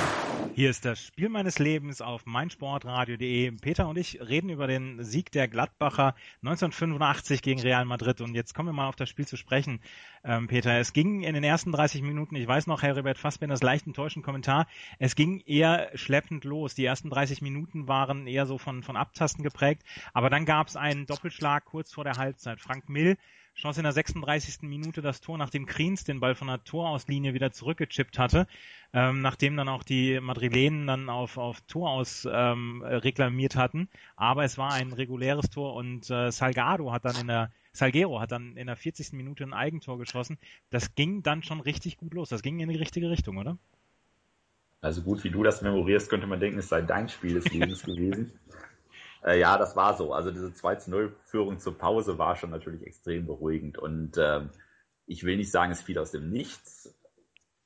Hier 0.54 0.68
ist 0.68 0.84
das 0.84 1.02
Spiel 1.02 1.30
meines 1.30 1.58
Lebens 1.58 2.02
auf 2.02 2.26
meinsportradio.de. 2.26 3.52
Peter 3.52 3.88
und 3.88 3.96
ich 3.96 4.20
reden 4.20 4.50
über 4.50 4.66
den 4.66 5.02
Sieg 5.02 5.32
der 5.32 5.48
Gladbacher 5.48 6.14
1985 6.42 7.40
gegen 7.40 7.62
Real 7.62 7.86
Madrid. 7.86 8.20
Und 8.20 8.34
jetzt 8.34 8.54
kommen 8.54 8.68
wir 8.68 8.74
mal 8.74 8.86
auf 8.86 8.96
das 8.96 9.08
Spiel 9.08 9.26
zu 9.26 9.38
sprechen, 9.38 9.80
ähm, 10.24 10.48
Peter. 10.48 10.78
Es 10.78 10.92
ging 10.92 11.22
in 11.22 11.32
den 11.32 11.42
ersten 11.42 11.72
30 11.72 12.02
Minuten, 12.02 12.36
ich 12.36 12.46
weiß 12.46 12.66
noch, 12.66 12.82
Herr 12.82 12.98
Robert 12.98 13.16
Fassbenders 13.16 13.62
leicht 13.62 13.86
enttäuschenden 13.86 14.26
Kommentar, 14.26 14.66
es 14.98 15.14
ging 15.16 15.40
eher 15.46 15.90
schleppend 15.94 16.44
los. 16.44 16.74
Die 16.74 16.84
ersten 16.84 17.08
30 17.08 17.40
Minuten 17.40 17.88
waren 17.88 18.26
eher 18.26 18.44
so 18.44 18.58
von, 18.58 18.82
von 18.82 18.98
Abtasten 18.98 19.42
geprägt. 19.42 19.84
Aber 20.12 20.28
dann 20.28 20.44
gab 20.44 20.66
es 20.66 20.76
einen 20.76 21.06
Doppelschlag 21.06 21.64
kurz 21.64 21.94
vor 21.94 22.04
der 22.04 22.18
Halbzeit. 22.18 22.60
Frank 22.60 22.90
Mill 22.90 23.16
Chance 23.54 23.80
in 23.80 23.84
der 23.84 23.92
36. 23.92 24.62
Minute 24.62 25.02
das 25.02 25.20
Tor, 25.20 25.38
nachdem 25.38 25.66
Kriens 25.66 26.04
den 26.04 26.20
Ball 26.20 26.34
von 26.34 26.48
der 26.48 26.64
Torauslinie 26.64 27.34
wieder 27.34 27.52
zurückgechippt 27.52 28.18
hatte, 28.18 28.46
ähm, 28.92 29.20
nachdem 29.20 29.56
dann 29.56 29.68
auch 29.68 29.82
die 29.82 30.20
Madrilenen 30.20 30.86
dann 30.86 31.08
auf, 31.08 31.36
auf 31.36 31.60
Tor 31.62 31.90
aus 31.90 32.26
ähm, 32.30 32.82
reklamiert 32.82 33.56
hatten. 33.56 33.88
Aber 34.16 34.44
es 34.44 34.58
war 34.58 34.72
ein 34.72 34.92
reguläres 34.92 35.50
Tor 35.50 35.74
und 35.74 36.10
äh, 36.10 36.30
Salgado 36.30 36.92
hat 36.92 37.04
dann 37.04 37.16
in 37.16 37.26
der 37.28 37.50
Salguero 37.72 38.20
hat 38.20 38.32
dann 38.32 38.56
in 38.56 38.66
der 38.66 38.76
40. 38.76 39.12
Minute 39.12 39.44
ein 39.44 39.54
Eigentor 39.54 39.98
geschossen. 39.98 40.38
Das 40.70 40.94
ging 40.94 41.22
dann 41.22 41.42
schon 41.42 41.60
richtig 41.60 41.96
gut 41.96 42.12
los. 42.14 42.28
Das 42.28 42.42
ging 42.42 42.60
in 42.60 42.68
die 42.68 42.76
richtige 42.76 43.08
Richtung, 43.10 43.38
oder? 43.38 43.56
Also 44.82 45.02
gut, 45.02 45.24
wie 45.24 45.30
du 45.30 45.42
das 45.42 45.62
memorierst, 45.62 46.10
könnte 46.10 46.26
man 46.26 46.40
denken, 46.40 46.58
es 46.58 46.68
sei 46.68 46.82
dein 46.82 47.08
Spiel 47.08 47.34
des 47.34 47.50
Lebens 47.50 47.82
gewesen. 47.84 48.32
Äh, 49.24 49.38
ja, 49.38 49.58
das 49.58 49.76
war 49.76 49.94
so. 49.94 50.12
Also 50.12 50.30
diese 50.30 50.52
2 50.52 50.76
zu 50.76 50.90
0 50.90 51.16
Führung 51.24 51.58
zur 51.58 51.78
Pause 51.78 52.18
war 52.18 52.36
schon 52.36 52.50
natürlich 52.50 52.86
extrem 52.86 53.26
beruhigend. 53.26 53.78
Und 53.78 54.16
ähm, 54.18 54.50
ich 55.06 55.24
will 55.24 55.36
nicht 55.36 55.50
sagen, 55.50 55.72
es 55.72 55.82
fiel 55.82 55.98
aus 55.98 56.10
dem 56.10 56.30
Nichts. 56.30 56.94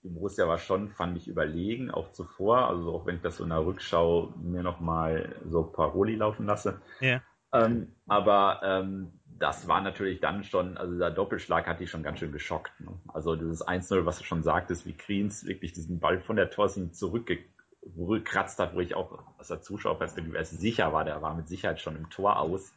Die 0.02 0.08
Borussia 0.08 0.46
war 0.46 0.58
schon, 0.58 0.90
fand 0.90 1.16
ich, 1.16 1.28
überlegen, 1.28 1.90
auch 1.90 2.12
zuvor. 2.12 2.68
Also 2.68 2.92
auch 2.94 3.06
wenn 3.06 3.16
ich 3.16 3.22
das 3.22 3.38
so 3.38 3.44
in 3.44 3.50
der 3.50 3.64
Rückschau 3.64 4.34
mir 4.40 4.62
nochmal 4.62 5.34
so 5.48 5.64
Paroli 5.64 6.16
laufen 6.16 6.46
lasse. 6.46 6.80
Ja. 7.00 7.22
Ähm, 7.52 7.92
aber 8.06 8.60
ähm, 8.62 9.12
das 9.38 9.68
war 9.68 9.80
natürlich 9.80 10.20
dann 10.20 10.44
schon, 10.44 10.76
also 10.76 10.92
dieser 10.92 11.10
Doppelschlag 11.10 11.66
hat 11.66 11.80
die 11.80 11.86
schon 11.86 12.02
ganz 12.02 12.18
schön 12.18 12.32
geschockt. 12.32 12.78
Ne? 12.80 12.92
Also 13.08 13.36
dieses 13.36 13.66
1-0, 13.66 14.04
was 14.04 14.18
du 14.18 14.24
schon 14.24 14.42
sagtest, 14.42 14.86
wie 14.86 14.92
Kriens 14.92 15.44
wirklich 15.46 15.72
diesen 15.72 16.00
Ball 16.00 16.20
von 16.20 16.36
der 16.36 16.50
Torsin 16.50 16.92
zurückge 16.92 17.38
gekratzt 17.94 18.58
hat, 18.58 18.74
wo 18.74 18.80
ich 18.80 18.94
auch 18.94 19.22
aus 19.38 19.48
der 19.48 19.60
Zuschauerperspektive 19.60 20.36
erst 20.36 20.58
sicher 20.58 20.92
war, 20.92 21.04
der 21.04 21.22
war 21.22 21.34
mit 21.34 21.48
Sicherheit 21.48 21.80
schon 21.80 21.96
im 21.96 22.10
Tor 22.10 22.38
aus. 22.38 22.74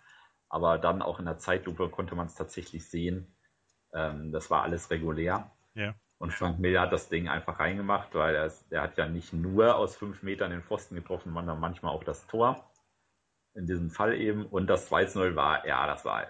Aber 0.49 0.77
dann 0.77 1.01
auch 1.01 1.19
in 1.19 1.25
der 1.25 1.37
Zeitlupe 1.37 1.89
konnte 1.89 2.15
man 2.15 2.27
es 2.27 2.35
tatsächlich 2.35 2.87
sehen. 2.89 3.35
Ähm, 3.93 4.31
das 4.31 4.49
war 4.49 4.63
alles 4.63 4.89
regulär. 4.89 5.51
Ja. 5.75 5.95
Und 6.17 6.33
Frank 6.33 6.59
Miller 6.59 6.81
hat 6.81 6.91
das 6.91 7.07
Ding 7.07 7.29
einfach 7.29 7.59
reingemacht, 7.59 8.13
weil 8.13 8.35
er, 8.35 8.51
er 8.69 8.81
hat 8.81 8.97
ja 8.97 9.07
nicht 9.07 9.31
nur 9.31 9.75
aus 9.75 9.95
fünf 9.95 10.21
Metern 10.21 10.51
den 10.51 10.63
Pfosten 10.63 10.95
getroffen, 10.95 11.33
sondern 11.33 11.59
manchmal 11.59 11.93
auch 11.93 12.03
das 12.03 12.27
Tor. 12.27 12.69
In 13.53 13.67
diesem 13.67 13.89
Fall 13.89 14.15
eben. 14.15 14.45
Und 14.45 14.67
das 14.67 14.91
2-0 14.91 15.35
war, 15.35 15.65
ja, 15.65 15.87
das 15.87 16.05
war 16.05 16.27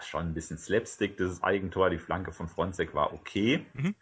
schon 0.00 0.26
ein 0.28 0.34
bisschen 0.34 0.58
Slapstick, 0.58 1.16
dieses 1.16 1.42
Eigentor. 1.42 1.90
Die 1.90 1.98
Flanke 1.98 2.32
von 2.32 2.48
Fronzek 2.48 2.94
war 2.94 3.12
okay. 3.12 3.66
Mhm 3.72 3.94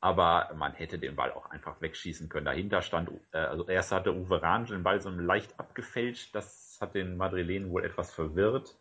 aber 0.00 0.50
man 0.56 0.72
hätte 0.72 0.98
den 0.98 1.16
Ball 1.16 1.32
auch 1.32 1.50
einfach 1.50 1.80
wegschießen 1.80 2.28
können. 2.28 2.46
Dahinter 2.46 2.82
stand, 2.82 3.10
äh, 3.32 3.38
also 3.38 3.66
erst 3.68 3.92
hatte 3.92 4.14
Uwe 4.14 4.42
Range 4.42 4.66
den 4.66 4.82
Ball 4.82 5.00
so 5.00 5.10
leicht 5.10 5.58
abgefälscht, 5.58 6.34
das 6.34 6.78
hat 6.80 6.94
den 6.94 7.16
Madrilenen 7.16 7.70
wohl 7.70 7.84
etwas 7.84 8.12
verwirrt. 8.12 8.76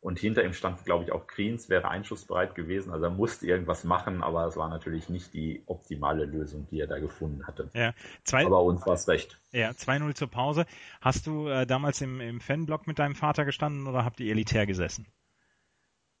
Und 0.00 0.18
hinter 0.18 0.44
ihm 0.44 0.52
stand, 0.52 0.84
glaube 0.84 1.04
ich, 1.04 1.12
auch 1.12 1.26
Kriens, 1.26 1.70
wäre 1.70 1.88
einschussbereit 1.88 2.54
gewesen. 2.54 2.92
Also 2.92 3.06
er 3.06 3.10
musste 3.10 3.46
irgendwas 3.46 3.84
machen, 3.84 4.22
aber 4.22 4.46
es 4.46 4.54
war 4.54 4.68
natürlich 4.68 5.08
nicht 5.08 5.32
die 5.32 5.62
optimale 5.64 6.26
Lösung, 6.26 6.68
die 6.70 6.78
er 6.78 6.86
da 6.86 6.98
gefunden 6.98 7.46
hatte. 7.46 7.70
Ja, 7.72 7.94
zwei, 8.22 8.44
aber 8.44 8.62
uns 8.62 8.86
war 8.86 8.92
es 8.92 9.08
recht. 9.08 9.40
Ja, 9.50 9.70
2-0 9.70 10.14
zur 10.14 10.28
Pause. 10.28 10.66
Hast 11.00 11.26
du 11.26 11.48
äh, 11.48 11.66
damals 11.66 12.02
im, 12.02 12.20
im 12.20 12.42
Fanblock 12.42 12.86
mit 12.86 12.98
deinem 12.98 13.14
Vater 13.14 13.46
gestanden 13.46 13.86
oder 13.86 14.04
habt 14.04 14.20
ihr 14.20 14.30
elitär 14.30 14.66
gesessen? 14.66 15.06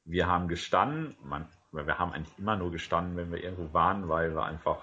Wir 0.06 0.28
haben 0.28 0.48
gestanden, 0.48 1.14
man 1.22 1.46
weil 1.74 1.86
wir 1.86 1.98
haben 1.98 2.12
eigentlich 2.12 2.38
immer 2.38 2.56
nur 2.56 2.70
gestanden, 2.70 3.16
wenn 3.16 3.32
wir 3.32 3.42
irgendwo 3.42 3.72
waren, 3.72 4.08
weil 4.08 4.34
wir 4.34 4.44
einfach 4.44 4.78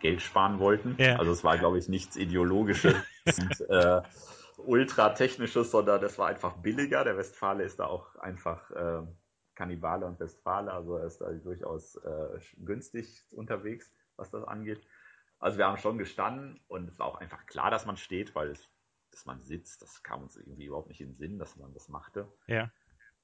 Geld 0.00 0.20
sparen 0.20 0.58
wollten. 0.58 0.96
Ja. 0.98 1.16
Also 1.16 1.32
es 1.32 1.44
war, 1.44 1.56
glaube 1.58 1.78
ich, 1.78 1.88
nichts 1.88 2.16
Ideologisches 2.16 2.96
und 3.26 3.70
äh, 3.70 4.02
ultra-technisches, 4.58 5.70
sondern 5.70 6.00
das 6.00 6.18
war 6.18 6.28
einfach 6.28 6.56
billiger. 6.56 7.04
Der 7.04 7.16
Westfale 7.16 7.64
ist 7.64 7.78
da 7.78 7.86
auch 7.86 8.16
einfach 8.16 8.70
äh, 8.72 9.02
Kannibale 9.54 10.06
und 10.06 10.20
Westfale, 10.20 10.72
also 10.72 10.96
er 10.96 11.06
ist 11.06 11.20
da 11.20 11.30
durchaus 11.32 11.96
äh, 11.96 12.38
günstig 12.58 13.24
unterwegs, 13.30 13.92
was 14.16 14.30
das 14.30 14.44
angeht. 14.44 14.80
Also 15.40 15.58
wir 15.58 15.66
haben 15.66 15.78
schon 15.78 15.98
gestanden 15.98 16.60
und 16.68 16.88
es 16.88 16.98
war 16.98 17.06
auch 17.06 17.20
einfach 17.20 17.46
klar, 17.46 17.70
dass 17.70 17.86
man 17.86 17.96
steht, 17.96 18.34
weil 18.34 18.50
es, 18.50 18.68
dass 19.10 19.24
man 19.24 19.40
sitzt, 19.40 19.82
das 19.82 20.02
kam 20.02 20.22
uns 20.22 20.36
irgendwie 20.36 20.66
überhaupt 20.66 20.88
nicht 20.88 21.00
in 21.00 21.08
den 21.08 21.16
Sinn, 21.16 21.38
dass 21.38 21.56
man 21.56 21.72
das 21.74 21.88
machte. 21.88 22.32
Ja. 22.46 22.70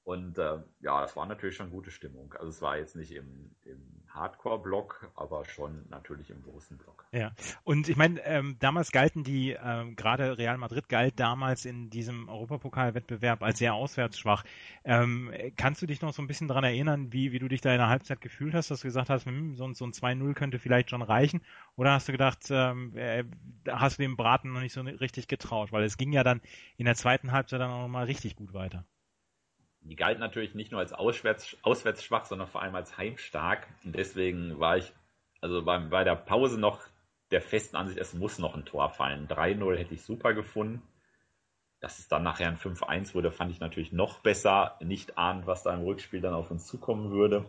Und 0.05 0.37
äh, 0.37 0.59
ja, 0.81 1.01
das 1.01 1.15
war 1.15 1.25
natürlich 1.25 1.55
schon 1.55 1.71
gute 1.71 1.89
Stimmung. 1.89 2.31
Also 2.33 2.49
es 2.49 2.61
war 2.61 2.77
jetzt 2.77 2.95
nicht 2.95 3.11
im, 3.11 3.49
im 3.65 3.81
Hardcore-Block, 4.09 5.11
aber 5.15 5.45
schon 5.45 5.83
natürlich 5.89 6.29
im 6.29 6.43
großen 6.43 6.77
Block. 6.77 7.05
Ja, 7.11 7.33
und 7.63 7.89
ich 7.89 7.97
meine, 7.97 8.23
ähm, 8.23 8.55
damals 8.59 8.91
galten 8.91 9.23
die, 9.23 9.57
ähm, 9.59 9.95
gerade 9.95 10.37
Real 10.37 10.59
Madrid 10.59 10.89
galt 10.89 11.19
damals 11.19 11.65
in 11.65 11.89
diesem 11.89 12.29
Europapokalwettbewerb 12.29 13.41
als 13.41 13.57
sehr 13.57 13.73
auswärtsschwach. 13.73 14.43
Ähm, 14.83 15.33
kannst 15.57 15.81
du 15.81 15.87
dich 15.87 16.03
noch 16.03 16.13
so 16.13 16.21
ein 16.21 16.27
bisschen 16.27 16.47
daran 16.47 16.63
erinnern, 16.63 17.11
wie, 17.11 17.31
wie 17.31 17.39
du 17.39 17.47
dich 17.47 17.61
da 17.61 17.71
in 17.71 17.79
der 17.79 17.89
Halbzeit 17.89 18.21
gefühlt 18.21 18.53
hast, 18.53 18.69
dass 18.69 18.81
du 18.81 18.87
gesagt 18.87 19.09
hast, 19.09 19.25
hm, 19.25 19.55
so, 19.55 19.73
so 19.73 19.85
ein 19.85 19.91
2-0 19.91 20.35
könnte 20.35 20.59
vielleicht 20.59 20.91
schon 20.91 21.01
reichen? 21.01 21.41
Oder 21.77 21.93
hast 21.93 22.07
du 22.07 22.11
gedacht, 22.11 22.41
ähm, 22.51 22.95
äh, 22.95 23.23
hast 23.67 23.97
du 23.97 24.03
dem 24.03 24.17
Braten 24.17 24.53
noch 24.53 24.61
nicht 24.61 24.73
so 24.73 24.81
richtig 24.81 25.27
getraut? 25.27 25.71
Weil 25.71 25.83
es 25.83 25.97
ging 25.97 26.13
ja 26.13 26.23
dann 26.23 26.41
in 26.77 26.85
der 26.85 26.95
zweiten 26.95 27.31
Halbzeit 27.31 27.59
dann 27.59 27.71
auch 27.71 27.81
nochmal 27.81 28.05
richtig 28.05 28.35
gut 28.35 28.53
weiter 28.53 28.85
die 29.85 29.95
galten 29.95 30.19
natürlich 30.19 30.55
nicht 30.55 30.71
nur 30.71 30.81
als 30.81 30.93
auswärts, 30.93 31.57
auswärts 31.61 32.03
schwach, 32.03 32.25
sondern 32.25 32.47
vor 32.47 32.61
allem 32.61 32.75
als 32.75 32.97
heimstark. 32.97 33.67
Und 33.83 33.95
deswegen 33.95 34.59
war 34.59 34.77
ich, 34.77 34.91
also 35.41 35.63
bei, 35.63 35.77
bei 35.77 36.03
der 36.03 36.15
Pause 36.15 36.59
noch 36.59 36.81
der 37.31 37.41
festen 37.41 37.75
Ansicht, 37.75 37.99
es 37.99 38.13
muss 38.13 38.39
noch 38.39 38.55
ein 38.55 38.65
Tor 38.65 38.89
fallen. 38.89 39.27
3-0 39.27 39.75
hätte 39.75 39.93
ich 39.93 40.03
super 40.03 40.33
gefunden. 40.33 40.81
Dass 41.81 41.99
es 41.99 42.07
dann 42.07 42.23
nachher 42.23 42.47
ein 42.47 42.57
5-1 42.57 43.13
wurde, 43.13 43.31
fand 43.31 43.51
ich 43.51 43.59
natürlich 43.59 43.91
noch 43.91 44.19
besser. 44.19 44.77
Nicht 44.79 45.19
ahnt, 45.19 45.45
was 45.45 45.61
da 45.61 45.73
im 45.73 45.83
Rückspiel 45.83 46.21
dann 46.21 46.33
auf 46.33 46.49
uns 46.49 46.65
zukommen 46.65 47.11
würde. 47.11 47.45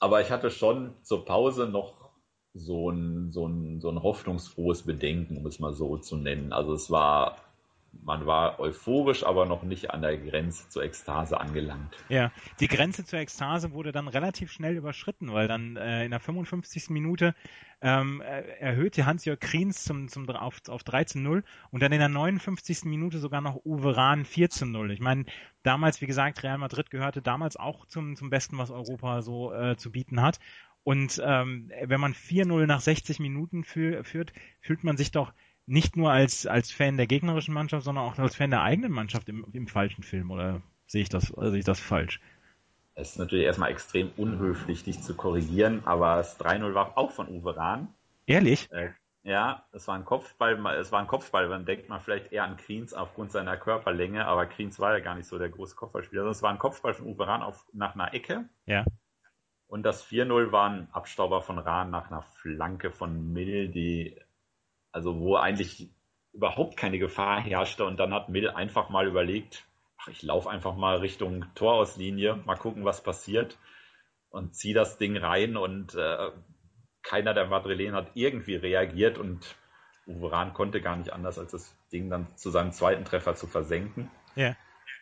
Aber 0.00 0.20
ich 0.20 0.30
hatte 0.30 0.50
schon 0.50 0.94
zur 1.02 1.24
Pause 1.24 1.66
noch 1.66 2.10
so 2.52 2.90
ein, 2.90 3.30
so 3.30 3.46
ein, 3.46 3.80
so 3.80 3.90
ein 3.90 4.02
hoffnungsfrohes 4.02 4.82
Bedenken, 4.82 5.38
um 5.38 5.46
es 5.46 5.60
mal 5.60 5.72
so 5.72 5.96
zu 5.96 6.16
nennen. 6.16 6.52
Also 6.52 6.74
es 6.74 6.90
war 6.90 7.47
man 7.92 8.26
war 8.26 8.58
euphorisch, 8.58 9.24
aber 9.24 9.46
noch 9.46 9.62
nicht 9.62 9.90
an 9.90 10.02
der 10.02 10.16
Grenze 10.16 10.68
zur 10.68 10.82
Ekstase 10.82 11.40
angelangt. 11.40 11.94
Ja, 12.08 12.32
die 12.60 12.68
Grenze 12.68 13.04
zur 13.04 13.18
Ekstase 13.18 13.72
wurde 13.72 13.92
dann 13.92 14.08
relativ 14.08 14.50
schnell 14.50 14.76
überschritten, 14.76 15.32
weil 15.32 15.48
dann 15.48 15.76
äh, 15.76 16.04
in 16.04 16.10
der 16.10 16.20
55. 16.20 16.90
Minute 16.90 17.34
ähm, 17.80 18.20
erhöhte 18.20 19.06
Hans-Jörg 19.06 19.38
Kriens 19.40 19.84
zum, 19.84 20.08
zum, 20.08 20.28
auf, 20.30 20.60
auf 20.68 20.82
13-0 20.82 21.42
und 21.70 21.82
dann 21.82 21.92
in 21.92 21.98
der 21.98 22.08
59. 22.08 22.84
Minute 22.84 23.18
sogar 23.18 23.40
noch 23.40 23.64
Uwe 23.64 23.96
Rahn 23.96 24.24
14-0. 24.24 24.90
Ich 24.90 25.00
meine, 25.00 25.26
damals, 25.62 26.00
wie 26.00 26.06
gesagt, 26.06 26.42
Real 26.42 26.58
Madrid 26.58 26.90
gehörte 26.90 27.22
damals 27.22 27.56
auch 27.56 27.86
zum, 27.86 28.16
zum 28.16 28.30
Besten, 28.30 28.58
was 28.58 28.70
Europa 28.70 29.22
so 29.22 29.52
äh, 29.52 29.76
zu 29.76 29.92
bieten 29.92 30.22
hat. 30.22 30.40
Und 30.82 31.20
ähm, 31.22 31.70
wenn 31.84 32.00
man 32.00 32.14
4-0 32.14 32.66
nach 32.66 32.80
60 32.80 33.20
Minuten 33.20 33.64
führt, 33.64 34.06
fühlt 34.60 34.84
man 34.84 34.96
sich 34.96 35.10
doch 35.10 35.34
nicht 35.68 35.96
nur 35.96 36.10
als, 36.10 36.46
als 36.46 36.72
Fan 36.72 36.96
der 36.96 37.06
gegnerischen 37.06 37.54
Mannschaft, 37.54 37.84
sondern 37.84 38.04
auch 38.04 38.18
als 38.18 38.36
Fan 38.36 38.50
der 38.50 38.62
eigenen 38.62 38.90
Mannschaft 38.90 39.28
im, 39.28 39.44
im 39.52 39.66
falschen 39.66 40.02
Film 40.02 40.30
oder 40.30 40.62
sehe 40.86 41.02
ich 41.02 41.08
das, 41.08 41.26
sehe 41.26 41.58
ich 41.58 41.64
das 41.64 41.78
falsch? 41.78 42.20
Es 42.94 43.10
ist 43.12 43.18
natürlich 43.18 43.44
erstmal 43.44 43.70
extrem 43.70 44.10
unhöflich, 44.16 44.82
dich 44.82 45.02
zu 45.02 45.14
korrigieren, 45.14 45.82
aber 45.84 46.16
das 46.16 46.40
3-0 46.40 46.74
war 46.74 46.98
auch 46.98 47.12
von 47.12 47.28
Uwe 47.28 47.56
Rahn. 47.56 47.88
Ehrlich? 48.26 48.68
Äh, 48.72 48.90
ja, 49.22 49.62
es 49.72 49.86
war 49.86 49.94
ein 49.94 50.04
Kopfball, 50.04 50.58
es 50.76 50.90
war 50.90 51.00
ein 51.00 51.06
Kopfball, 51.06 51.48
dann 51.48 51.66
denkt 51.66 51.88
man 51.88 52.00
vielleicht 52.00 52.32
eher 52.32 52.44
an 52.44 52.56
Kriens 52.56 52.94
aufgrund 52.94 53.30
seiner 53.30 53.56
Körperlänge, 53.56 54.26
aber 54.26 54.46
Kriens 54.46 54.80
war 54.80 54.96
ja 54.96 55.04
gar 55.04 55.14
nicht 55.14 55.28
so 55.28 55.38
der 55.38 55.50
große 55.50 55.76
Kopfballspieler, 55.76 56.22
sondern 56.22 56.32
es 56.32 56.42
war 56.42 56.50
ein 56.50 56.58
Kopfball 56.58 56.94
von 56.94 57.06
Uwe 57.06 57.26
Rahn 57.26 57.42
auf, 57.42 57.66
nach 57.72 57.94
einer 57.94 58.14
Ecke. 58.14 58.48
Ja. 58.66 58.84
Und 59.66 59.82
das 59.82 60.04
4-0 60.06 60.50
war 60.50 60.70
ein 60.70 60.88
Abstauber 60.92 61.42
von 61.42 61.58
Rahn 61.58 61.90
nach 61.90 62.10
einer 62.10 62.22
Flanke 62.22 62.90
von 62.90 63.32
Mill, 63.34 63.68
die 63.68 64.18
also 64.98 65.20
wo 65.20 65.36
eigentlich 65.36 65.88
überhaupt 66.32 66.76
keine 66.76 66.98
Gefahr 66.98 67.40
herrschte 67.40 67.84
und 67.84 67.98
dann 67.98 68.12
hat 68.12 68.28
Mill 68.28 68.50
einfach 68.50 68.88
mal 68.90 69.06
überlegt, 69.06 69.64
ach, 69.96 70.08
ich 70.08 70.22
laufe 70.22 70.50
einfach 70.50 70.74
mal 70.74 70.96
Richtung 70.98 71.46
Torauslinie, 71.54 72.36
mal 72.44 72.56
gucken, 72.56 72.84
was 72.84 73.00
passiert 73.02 73.56
und 74.30 74.56
ziehe 74.56 74.74
das 74.74 74.98
Ding 74.98 75.16
rein 75.16 75.56
und 75.56 75.94
äh, 75.94 76.30
keiner 77.02 77.32
der 77.32 77.46
Madrilen 77.46 77.94
hat 77.94 78.10
irgendwie 78.14 78.56
reagiert 78.56 79.18
und 79.18 79.56
Uwe 80.06 80.32
Rahn 80.32 80.52
konnte 80.52 80.80
gar 80.80 80.96
nicht 80.96 81.12
anders, 81.12 81.38
als 81.38 81.52
das 81.52 81.76
Ding 81.92 82.10
dann 82.10 82.26
zu 82.36 82.50
seinem 82.50 82.72
zweiten 82.72 83.04
Treffer 83.04 83.36
zu 83.36 83.46
versenken. 83.46 84.10
Ja. 84.34 84.56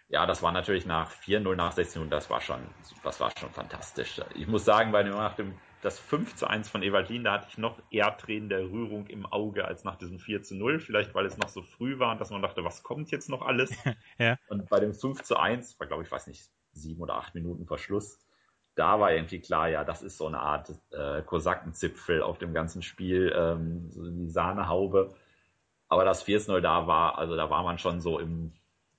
ja, 0.09 0.27
das 0.27 0.43
war 0.43 0.53
natürlich 0.53 0.85
nach 0.85 1.11
4-0 1.11 1.57
nach 1.57 1.73
16 1.73 2.01
Minuten, 2.01 2.11
das 2.11 2.29
war 2.29 2.43
schon, 2.43 2.61
das 3.03 3.19
war 3.19 3.31
schon 3.39 3.51
fantastisch. 3.51 4.21
Ich 4.35 4.47
muss 4.47 4.67
sagen, 4.67 4.93
bei 4.93 5.03
dem, 5.03 5.13
nach 5.13 5.37
dem 5.37 5.55
das 5.83 5.99
5 5.99 6.35
zu 6.37 6.47
1 6.47 6.69
von 6.69 6.83
Evalin, 6.83 7.25
da 7.25 7.35
hatte 7.35 7.47
ich 7.51 7.59
noch 7.59 7.81
eher 7.91 8.17
Tränen 8.17 8.49
der 8.49 8.71
Rührung 8.71 9.07
im 9.07 9.27
Auge 9.27 9.65
als 9.65 9.85
nach 9.85 9.97
diesem 9.97 10.19
4 10.19 10.43
zu 10.43 10.57
0. 10.57 10.81
Vielleicht, 10.81 11.15
weil 11.15 11.27
es 11.27 11.39
noch 11.39 11.49
so 11.49 11.63
früh 11.63 11.99
war 11.99 12.13
und 12.13 12.21
dass 12.21 12.31
man 12.31 12.43
dachte, 12.43 12.65
was 12.65 12.83
kommt 12.83 13.11
jetzt 13.11 13.29
noch 13.29 13.43
alles? 13.43 13.71
ja. 14.19 14.39
Und 14.49 14.69
bei 14.69 14.81
dem 14.81 14.95
5 14.95 15.23
zu 15.23 15.37
1, 15.37 15.79
war 15.79 15.87
glaube 15.87 16.03
ich, 16.03 16.11
weiß 16.11 16.27
nicht, 16.27 16.51
sieben 16.73 17.03
oder 17.03 17.17
acht 17.17 17.35
Minuten 17.35 17.67
vor 17.67 17.79
Schluss, 17.79 18.19
da 18.75 19.01
war 19.01 19.13
irgendwie 19.13 19.41
klar, 19.41 19.69
ja, 19.69 19.85
das 19.85 20.03
ist 20.03 20.19
so 20.19 20.27
eine 20.27 20.39
Art 20.39 20.71
äh, 20.91 21.23
Kosakenzipfel 21.23 22.23
auf 22.23 22.39
dem 22.39 22.53
ganzen 22.53 22.83
Spiel, 22.83 23.33
ähm, 23.35 23.91
so 23.91 24.09
die 24.11 24.29
Sahnehaube. 24.29 25.15
Aber 25.89 26.05
das 26.05 26.27
4-0 26.27 26.61
da 26.61 26.87
war, 26.87 27.17
also 27.19 27.37
da 27.37 27.49
war 27.49 27.63
man 27.63 27.79
schon 27.79 28.01
so 28.01 28.19
im, 28.19 28.53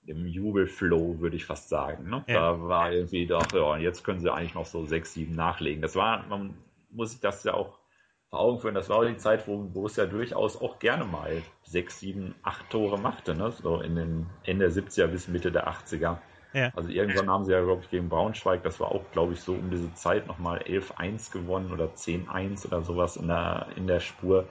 im 0.05 0.25
Jubelflow, 0.25 1.19
würde 1.19 1.35
ich 1.35 1.45
fast 1.45 1.69
sagen. 1.69 2.09
Ne? 2.09 2.23
Ja. 2.27 2.53
Da 2.53 2.61
war 2.67 2.91
irgendwie 2.91 3.27
doch, 3.27 3.51
ja, 3.51 3.61
und 3.61 3.81
jetzt 3.81 4.03
können 4.03 4.19
sie 4.19 4.33
eigentlich 4.33 4.55
noch 4.55 4.65
so 4.65 4.85
sechs, 4.85 5.13
sieben 5.13 5.35
nachlegen. 5.35 5.81
Das 5.81 5.95
war, 5.95 6.25
man 6.27 6.55
muss 6.97 7.11
sich 7.11 7.21
das 7.21 7.43
ja 7.43 7.53
auch 7.53 7.79
vor 8.29 8.39
Augen 8.39 8.59
führen, 8.59 8.75
das 8.75 8.89
war 8.89 8.97
auch 8.97 9.05
die 9.05 9.17
Zeit, 9.17 9.47
wo 9.47 9.57
Borussia 9.57 10.05
durchaus 10.05 10.61
auch 10.61 10.79
gerne 10.79 11.05
mal 11.05 11.41
sechs, 11.63 12.01
sieben, 12.01 12.35
acht 12.43 12.69
Tore 12.69 12.99
machte, 12.99 13.33
ne? 13.35 13.51
so 13.51 13.79
in 13.79 13.95
den 13.95 14.25
Ende 14.43 14.69
der 14.69 14.83
70er 14.83 15.07
bis 15.07 15.29
Mitte 15.29 15.51
der 15.51 15.69
80er. 15.69 16.17
Ja. 16.53 16.71
Also 16.75 16.89
irgendwann 16.89 17.29
haben 17.29 17.45
sie 17.45 17.53
ja, 17.53 17.61
glaube 17.61 17.83
ich, 17.83 17.89
gegen 17.89 18.09
Braunschweig, 18.09 18.63
das 18.63 18.79
war 18.79 18.91
auch, 18.91 19.03
glaube 19.11 19.33
ich, 19.33 19.41
so 19.41 19.53
um 19.53 19.69
diese 19.69 19.93
Zeit 19.93 20.27
nochmal 20.27 20.59
11-1 20.59 21.31
gewonnen 21.31 21.71
oder 21.71 21.85
10-1 21.85 22.67
oder 22.67 22.81
sowas 22.81 23.15
in 23.15 23.27
der, 23.27 23.67
in 23.75 23.87
der 23.87 23.99
Spur 23.99 24.45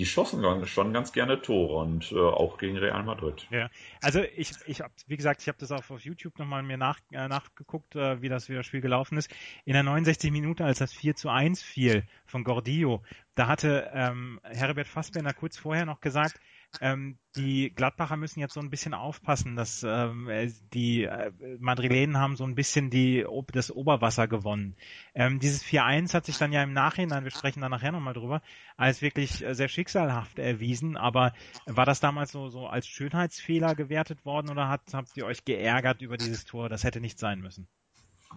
die 0.00 0.06
schossen 0.06 0.42
schon 0.66 0.94
ganz 0.94 1.12
gerne 1.12 1.42
Tore 1.42 1.74
und 1.74 2.10
äh, 2.10 2.16
auch 2.16 2.56
gegen 2.56 2.78
Real 2.78 3.02
Madrid. 3.02 3.46
Ja, 3.50 3.68
also 4.00 4.22
ich, 4.34 4.52
ich 4.64 4.80
hab, 4.80 4.90
wie 5.08 5.18
gesagt, 5.18 5.42
ich 5.42 5.48
habe 5.48 5.58
das 5.58 5.70
auch 5.72 5.90
auf 5.90 6.00
YouTube 6.00 6.38
nochmal 6.38 6.62
mir 6.62 6.78
nach, 6.78 6.98
äh, 7.12 7.28
nachgeguckt, 7.28 7.96
äh, 7.96 8.22
wie 8.22 8.30
das, 8.30 8.48
wie 8.48 8.54
das 8.54 8.64
Spiel 8.64 8.80
gelaufen 8.80 9.18
ist. 9.18 9.30
In 9.66 9.74
der 9.74 9.82
69 9.82 10.30
Minute, 10.30 10.64
als 10.64 10.78
das 10.78 10.94
4 10.94 11.16
zu 11.16 11.28
1 11.28 11.62
fiel 11.62 12.04
von 12.24 12.44
Gordillo, 12.44 13.02
da 13.34 13.46
hatte 13.46 13.90
ähm, 13.92 14.40
Herbert 14.42 14.86
Fassbender 14.86 15.34
kurz 15.34 15.58
vorher 15.58 15.84
noch 15.84 16.00
gesagt, 16.00 16.40
ähm, 16.80 17.18
die 17.36 17.72
Gladbacher 17.74 18.16
müssen 18.16 18.40
jetzt 18.40 18.54
so 18.54 18.60
ein 18.60 18.70
bisschen 18.70 18.94
aufpassen, 18.94 19.56
dass 19.56 19.82
ähm, 19.82 20.28
äh, 20.28 20.50
die 20.72 21.04
äh, 21.04 21.32
Madrilenen 21.58 22.18
haben 22.18 22.36
so 22.36 22.44
ein 22.44 22.54
bisschen 22.54 22.90
die, 22.90 23.26
das 23.52 23.70
Oberwasser 23.70 24.28
gewonnen. 24.28 24.76
Ähm, 25.14 25.40
dieses 25.40 25.64
4-1 25.64 26.14
hat 26.14 26.26
sich 26.26 26.38
dann 26.38 26.52
ja 26.52 26.62
im 26.62 26.72
Nachhinein, 26.72 27.24
wir 27.24 27.30
sprechen 27.30 27.60
da 27.60 27.68
nachher 27.68 27.92
nochmal 27.92 28.14
drüber, 28.14 28.42
als 28.76 29.02
wirklich 29.02 29.44
äh, 29.44 29.54
sehr 29.54 29.68
schicksalhaft 29.68 30.38
erwiesen. 30.38 30.96
Aber 30.96 31.32
war 31.66 31.86
das 31.86 32.00
damals 32.00 32.32
so, 32.32 32.48
so 32.48 32.66
als 32.66 32.86
Schönheitsfehler 32.86 33.74
gewertet 33.74 34.24
worden 34.24 34.50
oder 34.50 34.68
hat, 34.68 34.82
habt 34.92 35.16
ihr 35.16 35.26
euch 35.26 35.44
geärgert 35.44 36.02
über 36.02 36.16
dieses 36.16 36.44
Tor? 36.44 36.68
Das 36.68 36.84
hätte 36.84 37.00
nicht 37.00 37.18
sein 37.18 37.40
müssen. 37.40 37.68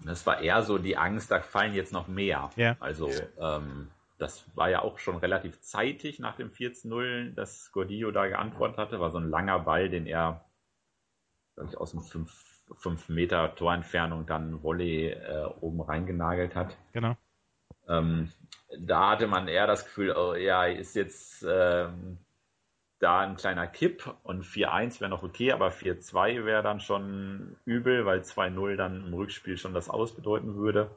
Das 0.03 0.25
war 0.25 0.41
eher 0.41 0.63
so 0.63 0.77
die 0.77 0.97
Angst, 0.97 1.31
da 1.31 1.41
fallen 1.41 1.73
jetzt 1.73 1.93
noch 1.93 2.07
mehr. 2.07 2.49
Ja. 2.55 2.75
Also 2.79 3.11
ähm, 3.39 3.89
das 4.23 4.45
war 4.55 4.69
ja 4.69 4.81
auch 4.81 4.97
schon 4.99 5.17
relativ 5.17 5.61
zeitig 5.61 6.19
nach 6.19 6.35
dem 6.37 6.49
4-0, 6.49 7.33
dass 7.35 7.71
Gordillo 7.71 8.11
da 8.11 8.27
geantwortet 8.27 8.77
hatte. 8.77 8.99
War 8.99 9.11
so 9.11 9.17
ein 9.17 9.29
langer 9.29 9.59
Ball, 9.59 9.89
den 9.89 10.07
er 10.07 10.45
ich, 11.67 11.77
aus 11.77 11.91
dem 11.91 12.01
5 12.01 13.09
Meter 13.09 13.53
Torentfernung 13.55 14.25
dann 14.25 14.63
Volley 14.63 15.09
äh, 15.09 15.45
oben 15.59 15.81
reingenagelt 15.81 16.55
hat. 16.55 16.75
Genau. 16.93 17.15
Ähm, 17.87 18.31
da 18.79 19.11
hatte 19.11 19.27
man 19.27 19.47
eher 19.47 19.67
das 19.67 19.83
Gefühl, 19.83 20.15
oh, 20.15 20.33
ja, 20.33 20.65
ist 20.65 20.95
jetzt 20.95 21.45
ähm, 21.47 22.17
da 22.99 23.19
ein 23.19 23.35
kleiner 23.35 23.67
Kipp 23.67 24.15
und 24.23 24.45
4-1 24.45 25.01
wäre 25.01 25.09
noch 25.09 25.23
okay, 25.23 25.51
aber 25.51 25.69
4-2 25.69 26.45
wäre 26.45 26.63
dann 26.63 26.79
schon 26.79 27.57
übel, 27.65 28.05
weil 28.05 28.21
2-0 28.21 28.77
dann 28.77 29.07
im 29.07 29.13
Rückspiel 29.13 29.57
schon 29.57 29.73
das 29.73 29.89
Aus 29.89 30.15
bedeuten 30.15 30.55
würde. 30.55 30.89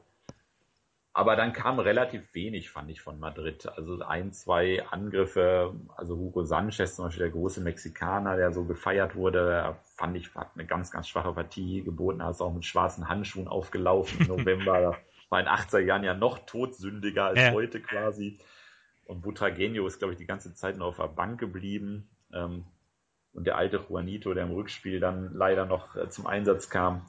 Aber 1.17 1.35
dann 1.35 1.51
kam 1.51 1.79
relativ 1.79 2.35
wenig, 2.35 2.69
fand 2.69 2.91
ich, 2.91 3.01
von 3.01 3.19
Madrid. 3.19 3.67
Also 3.75 3.99
ein, 4.03 4.33
zwei 4.33 4.85
Angriffe, 4.85 5.73
also 5.95 6.15
Hugo 6.15 6.43
Sanchez 6.43 6.95
zum 6.95 7.05
Beispiel, 7.05 7.23
der 7.23 7.31
große 7.31 7.59
Mexikaner, 7.59 8.37
der 8.37 8.53
so 8.53 8.65
gefeiert 8.65 9.15
wurde, 9.15 9.75
fand 9.95 10.15
ich, 10.15 10.35
hat 10.35 10.51
eine 10.53 10.67
ganz, 10.67 10.91
ganz 10.91 11.07
schwache 11.07 11.33
Partie 11.33 11.81
geboten. 11.81 12.19
Er 12.19 12.29
ist 12.29 12.39
auch 12.39 12.53
mit 12.53 12.65
schwarzen 12.65 13.09
Handschuhen 13.09 13.47
aufgelaufen 13.47 14.21
im 14.21 14.27
November. 14.27 14.95
war 15.29 15.39
in 15.39 15.47
den 15.47 15.55
80er 15.55 15.79
Jahren 15.79 16.03
ja 16.03 16.13
noch 16.13 16.45
todsündiger 16.45 17.25
als 17.25 17.39
ja. 17.39 17.51
heute 17.51 17.81
quasi. 17.81 18.39
Und 19.05 19.23
Butragenio 19.23 19.87
ist, 19.87 19.97
glaube 19.97 20.13
ich, 20.13 20.19
die 20.19 20.27
ganze 20.27 20.53
Zeit 20.53 20.77
nur 20.77 20.85
auf 20.85 20.97
der 20.97 21.07
Bank 21.07 21.39
geblieben. 21.39 22.11
Ähm, 22.31 22.63
und 23.33 23.47
der 23.47 23.57
alte 23.57 23.83
Juanito, 23.89 24.35
der 24.35 24.43
im 24.43 24.51
Rückspiel 24.51 24.99
dann 24.99 25.33
leider 25.33 25.65
noch 25.65 25.95
äh, 25.95 26.09
zum 26.09 26.27
Einsatz 26.27 26.69
kam, 26.69 27.07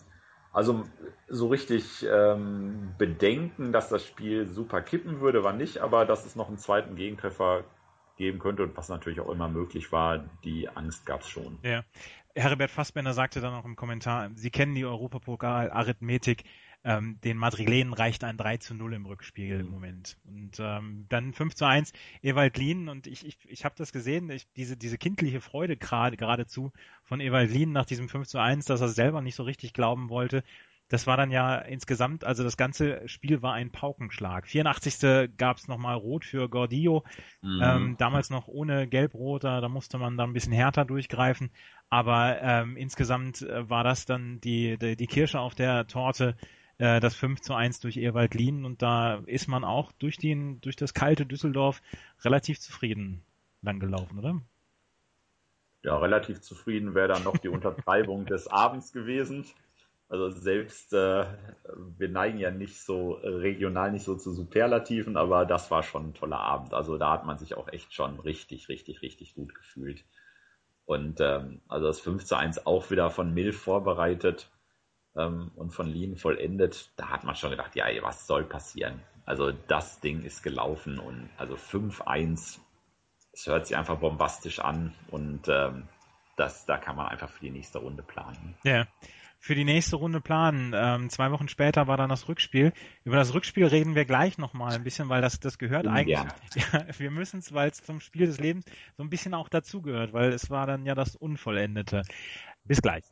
also 0.52 0.84
so 1.28 1.48
richtig 1.48 2.06
ähm, 2.10 2.94
Bedenken, 2.98 3.72
dass 3.72 3.88
das 3.88 4.04
Spiel 4.04 4.46
super 4.46 4.80
kippen 4.80 5.20
würde, 5.20 5.44
war 5.44 5.52
nicht, 5.52 5.78
aber 5.78 6.04
dass 6.06 6.24
es 6.24 6.36
noch 6.36 6.48
einen 6.48 6.58
zweiten 6.58 6.96
Gegentreffer 6.96 7.64
geben 8.16 8.38
könnte 8.38 8.64
und 8.64 8.76
was 8.76 8.88
natürlich 8.88 9.20
auch 9.20 9.30
immer 9.30 9.48
möglich 9.48 9.92
war, 9.92 10.24
die 10.44 10.68
Angst 10.68 11.06
gab 11.06 11.20
es 11.20 11.28
schon. 11.28 11.58
Ja. 11.62 11.84
Herbert 12.34 12.70
Fassbender 12.70 13.14
sagte 13.14 13.40
dann 13.40 13.54
auch 13.54 13.64
im 13.64 13.76
Kommentar, 13.76 14.30
Sie 14.34 14.50
kennen 14.50 14.74
die 14.74 14.84
Europapokal-Arithmetik, 14.84 16.44
ähm, 16.84 17.18
den 17.22 17.36
Madrilenen 17.36 17.92
reicht 17.92 18.24
ein 18.24 18.36
3 18.36 18.58
zu 18.58 18.74
0 18.74 18.94
im 18.94 19.06
Rückspiel 19.06 19.60
im 19.60 19.70
Moment. 19.70 20.16
Und 20.24 20.58
ähm, 20.60 21.06
dann 21.08 21.32
5 21.32 21.54
zu 21.54 21.66
1 21.66 21.92
Ewald 22.22 22.56
Lien 22.56 22.88
und 22.88 23.06
ich, 23.06 23.26
ich, 23.26 23.38
ich 23.48 23.64
habe 23.64 23.74
das 23.76 23.92
gesehen, 23.92 24.30
ich, 24.30 24.46
diese, 24.54 24.76
diese 24.76 24.98
kindliche 24.98 25.40
Freude 25.40 25.76
grad, 25.76 26.16
geradezu 26.16 26.72
von 27.02 27.20
Ewald 27.20 27.50
Lien 27.50 27.72
nach 27.72 27.86
diesem 27.86 28.08
5 28.08 28.28
zu 28.28 28.38
1, 28.38 28.66
dass 28.66 28.80
er 28.80 28.88
selber 28.88 29.22
nicht 29.22 29.34
so 29.34 29.42
richtig 29.42 29.72
glauben 29.72 30.08
wollte. 30.08 30.44
Das 30.88 31.06
war 31.06 31.18
dann 31.18 31.30
ja 31.30 31.56
insgesamt, 31.56 32.24
also 32.24 32.42
das 32.42 32.56
ganze 32.56 33.06
Spiel 33.06 33.42
war 33.42 33.52
ein 33.52 33.70
Paukenschlag. 33.70 34.46
84. 34.46 35.30
gab 35.36 35.58
es 35.58 35.68
nochmal 35.68 35.96
Rot 35.96 36.24
für 36.24 36.48
Gordillo, 36.48 37.04
mhm. 37.42 37.60
ähm, 37.62 37.96
damals 37.98 38.30
noch 38.30 38.48
ohne 38.48 38.88
Gelb-Rot, 38.88 39.44
da, 39.44 39.60
da 39.60 39.68
musste 39.68 39.98
man 39.98 40.16
dann 40.16 40.30
ein 40.30 40.32
bisschen 40.32 40.54
härter 40.54 40.86
durchgreifen. 40.86 41.50
Aber 41.90 42.40
ähm, 42.40 42.76
insgesamt 42.76 43.42
äh, 43.42 43.68
war 43.68 43.84
das 43.84 44.06
dann 44.06 44.40
die, 44.40 44.78
die, 44.78 44.96
die 44.96 45.06
Kirsche 45.06 45.40
auf 45.40 45.54
der 45.54 45.86
Torte, 45.86 46.36
äh, 46.78 47.00
das 47.00 47.14
5 47.14 47.40
zu 47.40 47.54
1 47.54 47.80
durch 47.80 47.96
Ewald 47.96 48.34
Lien 48.34 48.64
und 48.64 48.82
da 48.82 49.16
ist 49.26 49.48
man 49.48 49.64
auch 49.64 49.92
durch, 49.92 50.16
den, 50.16 50.60
durch 50.60 50.76
das 50.76 50.94
kalte 50.94 51.26
Düsseldorf 51.26 51.82
relativ 52.24 52.60
zufrieden 52.60 53.22
lang 53.62 53.80
gelaufen, 53.80 54.18
oder? 54.18 54.40
Ja, 55.82 55.96
relativ 55.98 56.40
zufrieden 56.40 56.94
wäre 56.94 57.08
dann 57.08 57.24
noch 57.24 57.36
die 57.36 57.48
Untertreibung 57.48 58.26
des 58.26 58.48
Abends 58.48 58.92
gewesen. 58.92 59.44
Also 60.08 60.30
selbst, 60.30 60.94
äh, 60.94 61.26
wir 61.98 62.08
neigen 62.08 62.38
ja 62.38 62.50
nicht 62.50 62.80
so 62.80 63.12
regional 63.22 63.92
nicht 63.92 64.04
so 64.04 64.16
zu 64.16 64.32
Superlativen, 64.32 65.18
aber 65.18 65.44
das 65.44 65.70
war 65.70 65.82
schon 65.82 66.08
ein 66.08 66.14
toller 66.14 66.40
Abend. 66.40 66.72
Also 66.72 66.96
da 66.96 67.12
hat 67.12 67.26
man 67.26 67.38
sich 67.38 67.54
auch 67.56 67.68
echt 67.68 67.92
schon 67.92 68.18
richtig, 68.20 68.68
richtig, 68.70 69.02
richtig 69.02 69.34
gut 69.34 69.54
gefühlt. 69.54 70.04
Und 70.86 71.20
ähm, 71.20 71.60
also 71.68 71.86
das 71.86 72.00
5 72.00 72.24
zu 72.24 72.36
1 72.36 72.66
auch 72.66 72.90
wieder 72.90 73.10
von 73.10 73.34
Mill 73.34 73.52
vorbereitet 73.52 74.50
ähm, 75.18 75.50
und 75.56 75.70
von 75.70 75.88
Lean 75.88 76.16
vollendet, 76.16 76.90
da 76.96 77.10
hat 77.10 77.24
man 77.24 77.34
schon 77.34 77.50
gedacht, 77.50 77.74
ja, 77.76 77.86
was 78.02 78.26
soll 78.26 78.44
passieren? 78.44 79.02
Also 79.26 79.52
das 79.52 80.00
Ding 80.00 80.22
ist 80.22 80.42
gelaufen 80.42 80.98
und 80.98 81.28
also 81.36 81.54
5-1, 81.54 82.60
es 83.32 83.46
hört 83.46 83.66
sich 83.66 83.76
einfach 83.76 83.98
bombastisch 83.98 84.60
an 84.60 84.94
und 85.10 85.48
ähm, 85.48 85.88
das, 86.36 86.64
da 86.64 86.78
kann 86.78 86.96
man 86.96 87.08
einfach 87.08 87.28
für 87.28 87.44
die 87.44 87.50
nächste 87.50 87.78
Runde 87.78 88.02
planen. 88.02 88.54
Ja, 88.62 88.86
für 89.40 89.54
die 89.54 89.64
nächste 89.64 89.96
Runde 89.96 90.20
planen. 90.20 90.72
Ähm, 90.74 91.10
zwei 91.10 91.30
Wochen 91.30 91.48
später 91.48 91.86
war 91.86 91.96
dann 91.96 92.08
das 92.08 92.28
Rückspiel. 92.28 92.72
Über 93.04 93.16
das 93.16 93.34
Rückspiel 93.34 93.66
reden 93.66 93.94
wir 93.94 94.04
gleich 94.04 94.38
nochmal 94.38 94.74
ein 94.74 94.84
bisschen, 94.84 95.08
weil 95.08 95.22
das, 95.22 95.40
das 95.40 95.58
gehört 95.58 95.86
eigentlich. 95.86 96.18
Ja, 96.18 96.86
wir 96.98 97.10
müssen 97.10 97.38
es, 97.38 97.52
weil 97.52 97.70
es 97.70 97.82
zum 97.82 98.00
Spiel 98.00 98.26
des 98.26 98.38
Lebens 98.38 98.64
so 98.96 99.02
ein 99.02 99.10
bisschen 99.10 99.34
auch 99.34 99.48
dazugehört, 99.48 100.12
weil 100.12 100.32
es 100.32 100.50
war 100.50 100.66
dann 100.66 100.86
ja 100.86 100.94
das 100.94 101.14
Unvollendete. 101.16 102.02
Bis 102.64 102.82
gleich. 102.82 103.04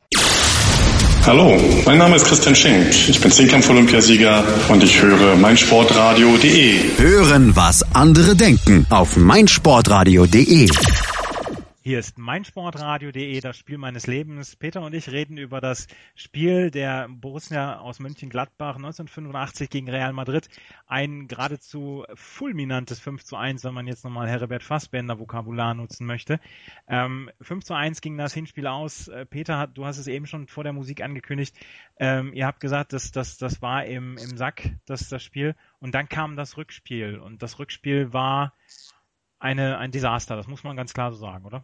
Hallo, 1.27 1.57
mein 1.85 1.99
Name 1.99 2.15
ist 2.15 2.25
Christian 2.25 2.55
Schenk. 2.55 2.87
Ich 3.09 3.21
bin 3.21 3.33
Zehnkampf-Olympiasieger 3.33 4.45
und 4.69 4.85
ich 4.85 5.03
höre 5.03 5.35
meinsportradio.de. 5.35 6.99
Hören, 6.99 7.57
was 7.57 7.85
andere 7.95 8.37
denken 8.37 8.87
auf 8.91 9.17
meinsportradio.de. 9.17 10.69
Hier 11.87 12.01
ist 12.01 12.19
meinsportradio.de, 12.19 13.41
das 13.41 13.57
Spiel 13.57 13.79
meines 13.79 14.09
Lebens. 14.09 14.57
Peter 14.57 14.83
und 14.83 14.93
ich 14.93 15.09
reden 15.09 15.39
über 15.39 15.61
das 15.61 15.87
Spiel 16.17 16.73
der 16.73 17.07
Borussia 17.09 17.79
aus 17.79 18.01
Mönchengladbach 18.01 18.75
1985 18.75 19.71
gegen 19.71 19.89
Real 19.89 20.13
Madrid. 20.13 20.49
Ein 20.89 21.29
geradezu 21.29 22.05
fulminantes 22.15 22.99
5 22.99 23.23
zu 23.23 23.37
1, 23.37 23.63
wenn 23.63 23.73
man 23.73 23.87
jetzt 23.87 24.03
nochmal 24.03 24.29
Herbert 24.29 24.65
Fassbender 24.65 25.21
Vokabular 25.21 25.75
nutzen 25.75 26.09
möchte. 26.09 26.41
Ähm, 26.89 27.31
5 27.41 27.63
zu 27.63 27.75
1 27.75 28.01
ging 28.01 28.19
das 28.19 28.35
Hinspiel 28.35 28.67
aus. 28.67 29.07
Äh, 29.07 29.25
Peter, 29.25 29.69
du 29.69 29.87
hast 29.87 29.99
es 29.99 30.09
eben 30.09 30.27
schon 30.27 30.49
vor 30.49 30.65
der 30.65 30.73
Musik 30.73 31.03
angekündigt. 31.03 31.55
Ähm, 32.01 32.33
ihr 32.33 32.47
habt 32.47 32.59
gesagt, 32.59 32.95
dass 32.95 33.13
das, 33.13 33.39
das 33.39 33.63
war 33.63 33.85
im, 33.85 34.19
im 34.19 34.37
Sack, 34.37 34.71
das, 34.87 35.09
das 35.09 35.23
Spiel. 35.23 35.55
Und 35.79 35.95
dann 35.95 36.09
kam 36.09 36.35
das 36.35 36.57
Rückspiel. 36.57 37.21
Und 37.21 37.45
das 37.45 37.61
Rückspiel 37.61 38.13
war 38.13 38.55
eine, 39.39 39.79
ein 39.79 39.93
Desaster, 39.93 40.35
das 40.35 40.49
muss 40.49 40.65
man 40.65 40.77
ganz 40.77 40.93
klar 40.93 41.13
so 41.13 41.19
sagen, 41.19 41.45
oder? 41.45 41.63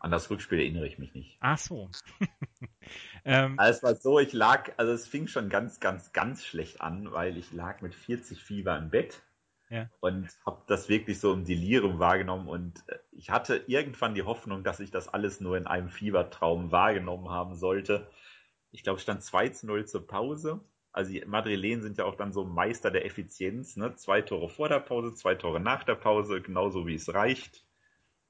An 0.00 0.10
das 0.10 0.30
Rückspiel 0.30 0.58
erinnere 0.58 0.86
ich 0.86 0.98
mich 0.98 1.14
nicht. 1.14 1.36
Ach 1.40 1.58
so. 1.58 1.90
ähm, 3.24 3.58
also 3.58 3.76
es 3.76 3.82
war 3.82 3.94
so, 3.94 4.18
ich 4.18 4.32
lag, 4.32 4.72
also 4.78 4.92
es 4.92 5.06
fing 5.06 5.26
schon 5.26 5.50
ganz, 5.50 5.78
ganz, 5.78 6.12
ganz 6.12 6.44
schlecht 6.44 6.80
an, 6.80 7.12
weil 7.12 7.36
ich 7.36 7.52
lag 7.52 7.82
mit 7.82 7.94
40 7.94 8.42
Fieber 8.42 8.78
im 8.78 8.88
Bett 8.88 9.22
ja. 9.68 9.90
und 10.00 10.28
habe 10.46 10.62
das 10.66 10.88
wirklich 10.88 11.20
so 11.20 11.34
im 11.34 11.44
Delirium 11.44 11.98
wahrgenommen 11.98 12.48
und 12.48 12.82
äh, 12.88 12.98
ich 13.12 13.28
hatte 13.28 13.62
irgendwann 13.66 14.14
die 14.14 14.22
Hoffnung, 14.22 14.64
dass 14.64 14.80
ich 14.80 14.90
das 14.90 15.06
alles 15.06 15.40
nur 15.40 15.58
in 15.58 15.66
einem 15.66 15.90
Fiebertraum 15.90 16.72
wahrgenommen 16.72 17.28
haben 17.28 17.54
sollte. 17.54 18.08
Ich 18.72 18.82
glaube, 18.82 19.00
stand 19.00 19.22
2 19.22 19.50
zu 19.50 19.66
0 19.66 19.84
zur 19.86 20.06
Pause. 20.06 20.60
Also 20.92 21.12
die 21.12 21.24
Madrilen 21.26 21.82
sind 21.82 21.98
ja 21.98 22.06
auch 22.06 22.16
dann 22.16 22.32
so 22.32 22.44
Meister 22.44 22.90
der 22.90 23.04
Effizienz, 23.04 23.76
ne? 23.76 23.94
Zwei 23.96 24.22
Tore 24.22 24.48
vor 24.48 24.68
der 24.68 24.80
Pause, 24.80 25.14
zwei 25.14 25.34
Tore 25.34 25.60
nach 25.60 25.84
der 25.84 25.94
Pause, 25.94 26.40
genauso 26.40 26.86
wie 26.86 26.94
es 26.94 27.12
reicht. 27.12 27.64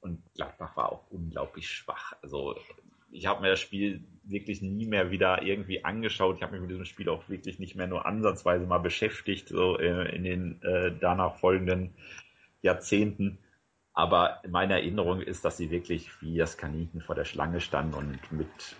Und 0.01 0.23
Gladbach 0.35 0.77
war 0.77 0.93
auch 0.93 1.11
unglaublich 1.11 1.69
schwach. 1.69 2.15
Also 2.23 2.57
ich 3.11 3.27
habe 3.27 3.43
mir 3.43 3.51
das 3.51 3.61
Spiel 3.61 4.05
wirklich 4.25 4.63
nie 4.63 4.87
mehr 4.87 5.11
wieder 5.11 5.43
irgendwie 5.43 5.85
angeschaut. 5.85 6.37
Ich 6.37 6.43
habe 6.43 6.53
mich 6.53 6.63
mit 6.63 6.71
diesem 6.71 6.85
Spiel 6.85 7.09
auch 7.09 7.29
wirklich 7.29 7.59
nicht 7.59 7.75
mehr 7.75 7.87
nur 7.87 8.07
ansatzweise 8.07 8.67
mal 8.67 8.79
beschäftigt, 8.79 9.49
so 9.49 9.79
äh, 9.79 10.15
in 10.15 10.25
den 10.25 10.63
äh, 10.63 10.93
danach 10.99 11.37
folgenden 11.37 11.95
Jahrzehnten. 12.63 13.39
Aber 13.93 14.41
meine 14.49 14.75
Erinnerung 14.75 15.21
ist, 15.21 15.45
dass 15.45 15.57
sie 15.57 15.71
wirklich 15.71 16.09
wie 16.23 16.39
das 16.39 16.57
Kaninchen 16.57 17.01
vor 17.01 17.15
der 17.15 17.25
Schlange 17.25 17.61
standen 17.61 17.95
und 17.95 18.33
mit 18.33 18.77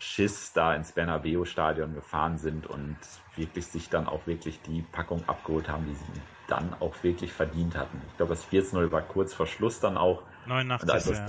Schiss 0.00 0.52
da 0.52 0.74
ins 0.74 0.92
Bernabeu-Stadion 0.92 1.94
gefahren 1.94 2.38
sind 2.38 2.66
und 2.66 2.96
wirklich 3.36 3.66
sich 3.66 3.88
dann 3.90 4.06
auch 4.06 4.26
wirklich 4.26 4.60
die 4.62 4.82
Packung 4.92 5.22
abgeholt 5.28 5.68
haben, 5.68 5.86
die 5.86 5.94
sie 5.94 6.20
dann 6.50 6.74
auch 6.74 7.02
wirklich 7.02 7.32
verdient 7.32 7.76
hatten. 7.76 8.00
Ich 8.08 8.16
glaube, 8.16 8.30
das 8.30 8.46
4-0 8.50 8.90
war 8.90 9.02
kurz 9.02 9.34
vor 9.34 9.46
Schluss 9.46 9.80
dann 9.80 9.96
auch. 9.96 10.22
89, 10.46 10.88
und 10.88 10.94
als 10.94 11.04
das, 11.04 11.18
ja. 11.18 11.26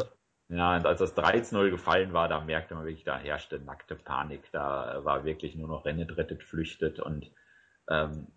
Ja, 0.54 0.76
und 0.76 0.86
als 0.86 1.00
das 1.00 1.16
13-0 1.16 1.70
gefallen 1.70 2.12
war, 2.12 2.28
da 2.28 2.42
merkte 2.42 2.76
man 2.76 2.84
wirklich, 2.84 3.06
da 3.06 3.18
herrschte 3.18 3.60
nackte 3.60 3.96
Panik. 3.96 4.52
Da 4.52 5.00
war 5.06 5.24
wirklich 5.24 5.56
nur 5.56 5.70
noch 5.70 5.86
rennet, 5.86 6.18
rettet, 6.18 6.44
flüchtet 6.44 7.00
und 7.00 7.32
ähm, 7.90 8.28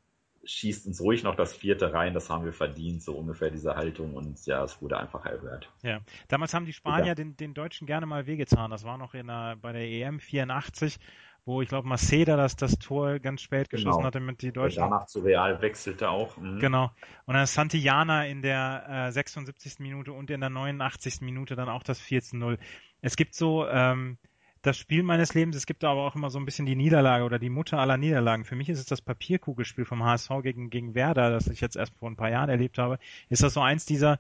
schießt 0.45 0.87
uns 0.87 1.01
ruhig 1.01 1.23
noch 1.23 1.35
das 1.35 1.55
vierte 1.55 1.93
rein, 1.93 2.15
das 2.15 2.31
haben 2.31 2.45
wir 2.45 2.53
verdient, 2.53 3.03
so 3.03 3.17
ungefähr 3.17 3.51
diese 3.51 3.77
Haltung 3.77 4.15
und 4.15 4.45
ja, 4.47 4.63
es 4.63 4.81
wurde 4.81 4.99
einfach 4.99 5.25
erhört. 5.25 5.71
Ja, 5.83 6.01
damals 6.29 6.55
haben 6.55 6.67
die 6.67 6.73
Spanier 6.73 7.15
den, 7.15 7.37
den 7.37 7.55
Deutschen 7.55 7.87
gerne 7.87 8.07
mal 8.07 8.27
wehgetan. 8.27 8.71
Das 8.71 8.85
war 8.85 8.99
noch 8.99 9.15
in 9.15 9.27
der, 9.27 9.57
bei 9.61 9.73
der 9.73 9.83
EM 9.83 10.21
84, 10.21 10.99
wo 11.47 11.61
ich 11.63 11.69
glaube 11.69 11.87
Maceda 11.89 12.37
das, 12.37 12.57
das 12.57 12.79
Tor 12.79 13.19
ganz 13.19 13.43
spät 13.43 13.69
geschossen 13.71 13.99
Genau. 13.99 14.07
hatte 14.07 14.21
mit 14.21 14.43
die 14.43 14.53
Deutschen. 14.53 14.81
Der 14.81 14.89
danach 14.89 15.07
zu 15.07 15.21
Real 15.21 15.61
wechselte 15.61 16.09
auch. 16.11 16.37
mhm. 16.37 16.59
Genau. 16.59 16.91
Und 17.27 17.35
dann 17.35 17.47
Santillana 17.47 18.27
in 18.27 18.43
der 18.43 19.09
äh, 19.09 19.13
76. 19.13 19.79
Minute 19.81 20.13
und 20.13 20.31
in 20.31 20.41
der 20.41 20.51
89. 20.51 21.21
Minute 21.21 21.55
dann 21.57 21.69
auch 21.69 21.83
das 21.83 22.01
4 22.01 22.23
zu 22.23 22.37
0. 22.37 22.59
Es 23.03 23.17
gibt 23.17 23.35
so 23.35 23.67
ähm, 23.69 24.17
das 24.63 24.79
Spiel 24.79 25.03
meines 25.03 25.35
Lebens, 25.35 25.57
es 25.57 25.67
gibt 25.67 25.85
aber 25.85 26.07
auch 26.07 26.15
immer 26.15 26.31
so 26.31 26.39
ein 26.39 26.47
bisschen 26.47 26.65
die 26.65 26.75
Niederlage 26.77 27.25
oder 27.25 27.39
die 27.39 27.51
Mutter 27.51 27.79
aller 27.79 27.99
Niederlagen. 27.99 28.45
Für 28.47 28.57
mich 28.57 28.71
ist 28.71 28.79
es 28.79 28.87
das 28.87 29.03
Papierkugelspiel 29.03 29.85
vom 29.85 30.03
HSV 30.03 30.31
gegen, 30.43 30.71
gegen 30.71 30.95
Werder, 30.95 31.29
das 31.31 31.49
ich 31.49 31.61
jetzt 31.61 31.77
erst 31.77 31.95
vor 31.99 32.09
ein 32.11 32.17
paar 32.17 32.31
Jahren 32.31 32.49
erlebt 32.49 32.79
habe. 32.79 32.99
Ist 33.29 33.43
das 33.43 33.53
so 33.53 33.61
eins 33.61 33.85
dieser 33.85 34.19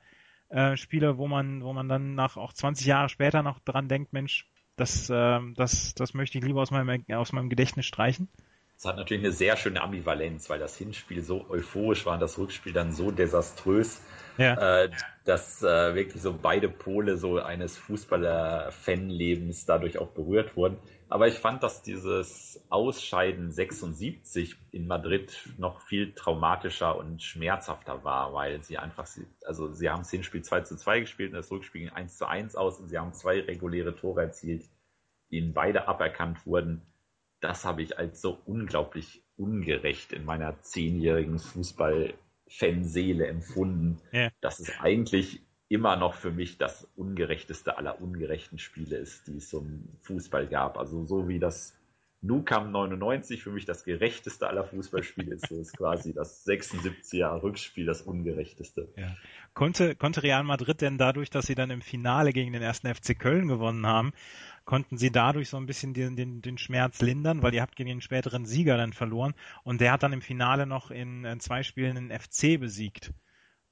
äh, 0.50 0.76
Spiele, 0.76 1.16
wo 1.16 1.28
man, 1.28 1.64
wo 1.64 1.72
man 1.72 1.88
dann 1.88 2.14
nach 2.14 2.36
auch 2.36 2.52
20 2.52 2.86
Jahre 2.86 3.08
später 3.08 3.42
noch 3.42 3.58
dran 3.60 3.88
denkt, 3.88 4.12
Mensch, 4.12 4.46
das, 4.76 5.08
äh, 5.10 5.40
das, 5.54 5.94
das 5.94 6.14
möchte 6.14 6.38
ich 6.38 6.44
lieber 6.44 6.62
aus 6.62 6.70
meinem, 6.70 7.04
aus 7.12 7.32
meinem 7.32 7.48
Gedächtnis 7.50 7.86
streichen? 7.86 8.28
Es 8.76 8.84
hat 8.84 8.96
natürlich 8.96 9.24
eine 9.24 9.32
sehr 9.32 9.56
schöne 9.56 9.80
Ambivalenz, 9.82 10.50
weil 10.50 10.58
das 10.58 10.76
Hinspiel 10.76 11.22
so 11.22 11.48
euphorisch 11.48 12.04
war 12.06 12.14
und 12.14 12.20
das 12.20 12.38
Rückspiel 12.38 12.72
dann 12.72 12.92
so 12.92 13.10
desaströs, 13.10 14.00
Ja. 14.36 14.60
äh, 14.84 14.90
dass 15.24 15.62
äh, 15.62 15.94
wirklich 15.94 16.22
so 16.22 16.34
beide 16.40 16.68
Pole 16.68 17.16
so 17.16 17.38
eines 17.40 17.78
Fußballer-Fanlebens 17.78 19.64
dadurch 19.64 19.98
auch 19.98 20.10
berührt 20.10 20.56
wurden. 20.56 20.78
Aber 21.14 21.28
ich 21.28 21.34
fand, 21.34 21.62
dass 21.62 21.82
dieses 21.82 22.60
Ausscheiden 22.70 23.52
76 23.52 24.56
in 24.72 24.88
Madrid 24.88 25.48
noch 25.58 25.80
viel 25.82 26.12
traumatischer 26.12 26.96
und 26.96 27.22
schmerzhafter 27.22 28.02
war, 28.02 28.32
weil 28.32 28.64
sie 28.64 28.78
einfach, 28.78 29.06
also 29.44 29.72
sie 29.72 29.88
haben 29.88 30.00
das 30.00 30.10
Hinspiel 30.10 30.42
2 30.42 30.62
zu 30.62 30.76
2 30.76 31.00
gespielt 31.00 31.30
und 31.30 31.36
das 31.36 31.52
Rückspiel 31.52 31.82
ging 31.82 31.90
1 31.90 32.18
zu 32.18 32.26
1 32.26 32.56
aus 32.56 32.80
und 32.80 32.88
sie 32.88 32.98
haben 32.98 33.12
zwei 33.12 33.40
reguläre 33.40 33.94
Tore 33.94 34.22
erzielt, 34.22 34.64
die 35.30 35.38
ihnen 35.38 35.54
beide 35.54 35.86
aberkannt 35.86 36.44
wurden 36.46 36.82
das 37.44 37.64
habe 37.66 37.82
ich 37.82 37.98
als 37.98 38.22
so 38.22 38.38
unglaublich 38.46 39.22
ungerecht 39.36 40.12
in 40.14 40.24
meiner 40.24 40.62
zehnjährigen 40.62 41.38
Fußball-Fanseele 41.38 43.26
empfunden. 43.26 44.00
Ja. 44.12 44.30
Dass 44.40 44.60
es 44.60 44.72
eigentlich 44.80 45.42
immer 45.74 45.96
noch 45.96 46.14
für 46.14 46.30
mich 46.30 46.56
das 46.56 46.86
ungerechteste 46.94 47.76
aller 47.76 48.00
ungerechten 48.00 48.58
Spiele 48.60 48.96
ist, 48.96 49.26
die 49.26 49.38
es 49.38 49.52
im 49.52 49.88
Fußball 50.02 50.46
gab. 50.46 50.78
Also 50.78 51.04
so 51.04 51.26
wie 51.26 51.40
das 51.40 51.74
Nukam 52.22 52.70
99 52.70 53.42
für 53.42 53.50
mich 53.50 53.64
das 53.64 53.84
gerechteste 53.84 54.48
aller 54.48 54.64
Fußballspiele 54.64 55.34
ist, 55.34 55.48
so 55.48 55.60
ist 55.60 55.76
quasi 55.76 56.14
das 56.14 56.46
76er 56.46 57.42
Rückspiel 57.42 57.86
das 57.86 58.02
ungerechteste. 58.02 58.88
Ja. 58.96 59.16
Konnte, 59.52 59.96
konnte 59.96 60.22
Real 60.22 60.44
Madrid 60.44 60.80
denn 60.80 60.96
dadurch, 60.96 61.28
dass 61.28 61.46
sie 61.46 61.56
dann 61.56 61.70
im 61.70 61.82
Finale 61.82 62.32
gegen 62.32 62.52
den 62.52 62.62
ersten 62.62 62.92
FC 62.94 63.18
Köln 63.18 63.48
gewonnen 63.48 63.84
haben, 63.84 64.12
konnten 64.64 64.96
sie 64.96 65.10
dadurch 65.10 65.48
so 65.48 65.56
ein 65.56 65.66
bisschen 65.66 65.92
den, 65.92 66.14
den, 66.14 66.40
den 66.40 66.56
Schmerz 66.56 67.02
lindern, 67.02 67.42
weil 67.42 67.52
ihr 67.52 67.62
habt 67.62 67.74
gegen 67.74 67.88
den 67.88 68.00
späteren 68.00 68.46
Sieger 68.46 68.76
dann 68.76 68.92
verloren 68.92 69.34
und 69.64 69.80
der 69.80 69.90
hat 69.90 70.04
dann 70.04 70.12
im 70.12 70.22
Finale 70.22 70.66
noch 70.66 70.92
in, 70.92 71.24
in 71.24 71.40
zwei 71.40 71.64
Spielen 71.64 71.96
den 71.96 72.16
FC 72.16 72.60
besiegt. 72.60 73.12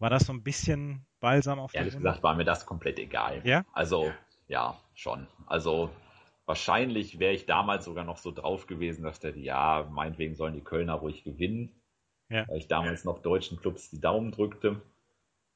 War 0.03 0.11
das 0.11 0.27
so 0.27 0.33
ein 0.33 0.43
bisschen 0.43 1.07
Balsam 1.21 1.61
auf 1.61 1.77
Ehrlich 1.77 1.95
gesagt 1.95 2.25
war 2.25 2.35
mir 2.35 2.45
das 2.45 2.67
komplett 2.67 2.99
egal. 2.99 3.41
Ja? 3.45 3.65
Also, 3.73 4.12
ja, 4.49 4.77
schon. 4.95 5.29
Also, 5.47 5.91
wahrscheinlich 6.45 7.21
wäre 7.21 7.33
ich 7.33 7.47
damals 7.47 7.85
sogar 7.85 8.03
noch 8.03 8.17
so 8.17 8.33
drauf 8.33 8.67
gewesen, 8.67 9.05
dass 9.05 9.21
der, 9.21 9.38
ja, 9.38 9.88
meinetwegen 9.93 10.35
sollen 10.35 10.55
die 10.55 10.61
Kölner 10.61 10.95
ruhig 10.95 11.23
gewinnen. 11.23 11.81
Ja. 12.29 12.49
Weil 12.49 12.59
ich 12.59 12.67
damals 12.67 13.05
noch 13.05 13.23
deutschen 13.23 13.61
Clubs 13.61 13.91
die 13.91 14.01
Daumen 14.01 14.33
drückte. 14.33 14.83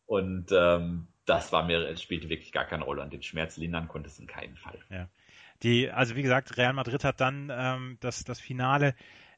Und 0.04 0.52
ähm, 0.52 1.08
das 1.24 1.50
war 1.50 1.64
mir, 1.64 1.80
es 1.88 2.00
spielte 2.00 2.28
wirklich 2.28 2.52
gar 2.52 2.66
keine 2.66 2.84
Rolle. 2.84 3.02
Und 3.02 3.12
den 3.12 3.24
Schmerz 3.24 3.56
lindern 3.56 3.88
konnte 3.88 4.08
es 4.08 4.20
in 4.20 4.28
keinen 4.28 4.56
Fall. 4.56 4.78
Ja. 4.90 5.08
Die, 5.64 5.90
also 5.90 6.14
wie 6.14 6.22
gesagt, 6.22 6.56
Real 6.56 6.72
Madrid 6.72 7.02
hat 7.02 7.20
dann 7.20 7.50
ähm, 7.52 7.96
das, 7.98 8.22
das 8.22 8.38
Finale 8.38 8.94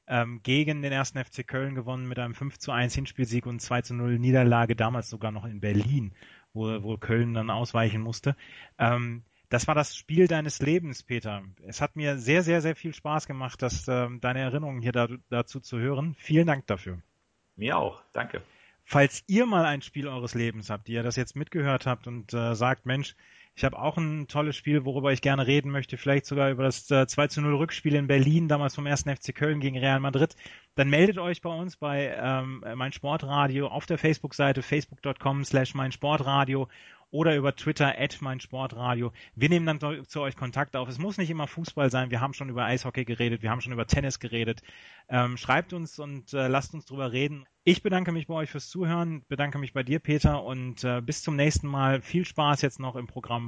ähm, 0.08 0.40
gegen 0.42 0.82
den 0.82 0.92
ersten 0.92 1.22
FC 1.22 1.46
Köln 1.46 1.74
gewonnen 1.74 2.08
mit 2.08 2.18
einem 2.18 2.34
5 2.34 2.58
zu 2.58 2.72
1 2.72 2.94
Hinspielsieg 2.94 3.46
und 3.46 3.60
2 3.60 3.82
zu 3.82 3.94
0 3.94 4.18
Niederlage, 4.18 4.74
damals 4.74 5.10
sogar 5.10 5.30
noch 5.30 5.44
in 5.44 5.60
Berlin, 5.60 6.12
wo, 6.52 6.82
wo 6.82 6.96
Köln 6.96 7.34
dann 7.34 7.50
ausweichen 7.50 8.00
musste. 8.00 8.36
Ähm, 8.78 9.22
das 9.48 9.66
war 9.66 9.74
das 9.74 9.96
Spiel 9.96 10.26
deines 10.26 10.60
Lebens, 10.60 11.02
Peter. 11.02 11.42
Es 11.66 11.80
hat 11.80 11.96
mir 11.96 12.18
sehr, 12.18 12.42
sehr, 12.42 12.60
sehr 12.60 12.76
viel 12.76 12.94
Spaß 12.94 13.26
gemacht, 13.26 13.62
das, 13.62 13.88
ähm, 13.88 14.20
deine 14.20 14.40
Erinnerungen 14.40 14.82
hier 14.82 14.92
da, 14.92 15.08
dazu 15.30 15.60
zu 15.60 15.78
hören. 15.78 16.14
Vielen 16.18 16.46
Dank 16.46 16.66
dafür. 16.66 17.00
Mir 17.56 17.76
auch, 17.78 18.02
danke. 18.12 18.42
Falls 18.84 19.24
ihr 19.26 19.46
mal 19.46 19.66
ein 19.66 19.82
Spiel 19.82 20.08
eures 20.08 20.34
Lebens 20.34 20.70
habt, 20.70 20.88
ihr 20.88 21.02
das 21.02 21.16
jetzt 21.16 21.36
mitgehört 21.36 21.86
habt 21.86 22.06
und 22.06 22.32
äh, 22.32 22.54
sagt, 22.54 22.86
Mensch, 22.86 23.16
ich 23.58 23.64
habe 23.64 23.76
auch 23.76 23.96
ein 23.96 24.28
tolles 24.28 24.54
Spiel, 24.54 24.84
worüber 24.84 25.12
ich 25.12 25.20
gerne 25.20 25.48
reden 25.48 25.72
möchte, 25.72 25.96
vielleicht 25.96 26.26
sogar 26.26 26.48
über 26.48 26.62
das 26.62 26.88
äh, 26.92 27.08
2 27.08 27.26
zu 27.26 27.40
0 27.40 27.56
Rückspiel 27.56 27.96
in 27.96 28.06
Berlin, 28.06 28.46
damals 28.46 28.76
vom 28.76 28.86
1. 28.86 29.02
FC 29.02 29.34
Köln 29.34 29.58
gegen 29.58 29.76
Real 29.76 29.98
Madrid, 29.98 30.36
dann 30.76 30.88
meldet 30.88 31.18
euch 31.18 31.42
bei 31.42 31.50
uns 31.50 31.76
bei 31.76 32.14
ähm, 32.16 32.64
mein 32.76 32.92
Sportradio 32.92 33.66
auf 33.66 33.84
der 33.86 33.98
Facebook-Seite 33.98 34.62
facebook.com 34.62 35.42
slash 35.42 35.74
mein 35.74 35.90
Sportradio 35.90 36.68
oder 37.10 37.36
über 37.36 37.56
Twitter 37.56 37.98
at 37.98 38.20
mein 38.20 38.40
Sportradio. 38.40 39.12
Wir 39.34 39.48
nehmen 39.48 39.66
dann 39.66 40.06
zu, 40.06 40.20
euch 40.20 40.36
Kontakt 40.36 40.76
auf. 40.76 40.88
Es 40.88 40.98
muss 40.98 41.18
nicht 41.18 41.30
immer 41.30 41.46
Fußball 41.46 41.90
sein. 41.90 42.10
Wir 42.10 42.20
haben 42.20 42.34
schon 42.34 42.50
über 42.50 42.64
Eishockey 42.64 43.04
geredet, 43.04 43.42
wir 43.42 43.50
haben 43.50 43.60
schon 43.60 43.72
über 43.72 43.86
Tennis 43.86 44.20
geredet. 44.20 44.62
Ähm, 45.08 45.36
schreibt 45.36 45.72
uns 45.72 45.98
und 45.98 46.32
äh, 46.34 46.48
lasst 46.48 46.74
uns 46.74 46.84
drüber 46.84 47.12
reden. 47.12 47.46
Ich 47.64 47.82
bedanke 47.82 48.12
mich 48.12 48.26
bei 48.26 48.34
euch 48.34 48.50
fürs 48.50 48.68
Zuhören, 48.68 49.24
bedanke 49.28 49.58
mich 49.58 49.72
bei 49.72 49.82
dir, 49.82 49.98
Peter, 49.98 50.42
und 50.42 50.84
äh, 50.84 51.00
bis 51.00 51.22
zum 51.22 51.36
nächsten 51.36 51.66
Mal. 51.66 52.02
Viel 52.02 52.24
Spaß 52.24 52.62
jetzt 52.62 52.80
noch 52.80 52.96
im 52.96 53.06
Programm 53.06 53.47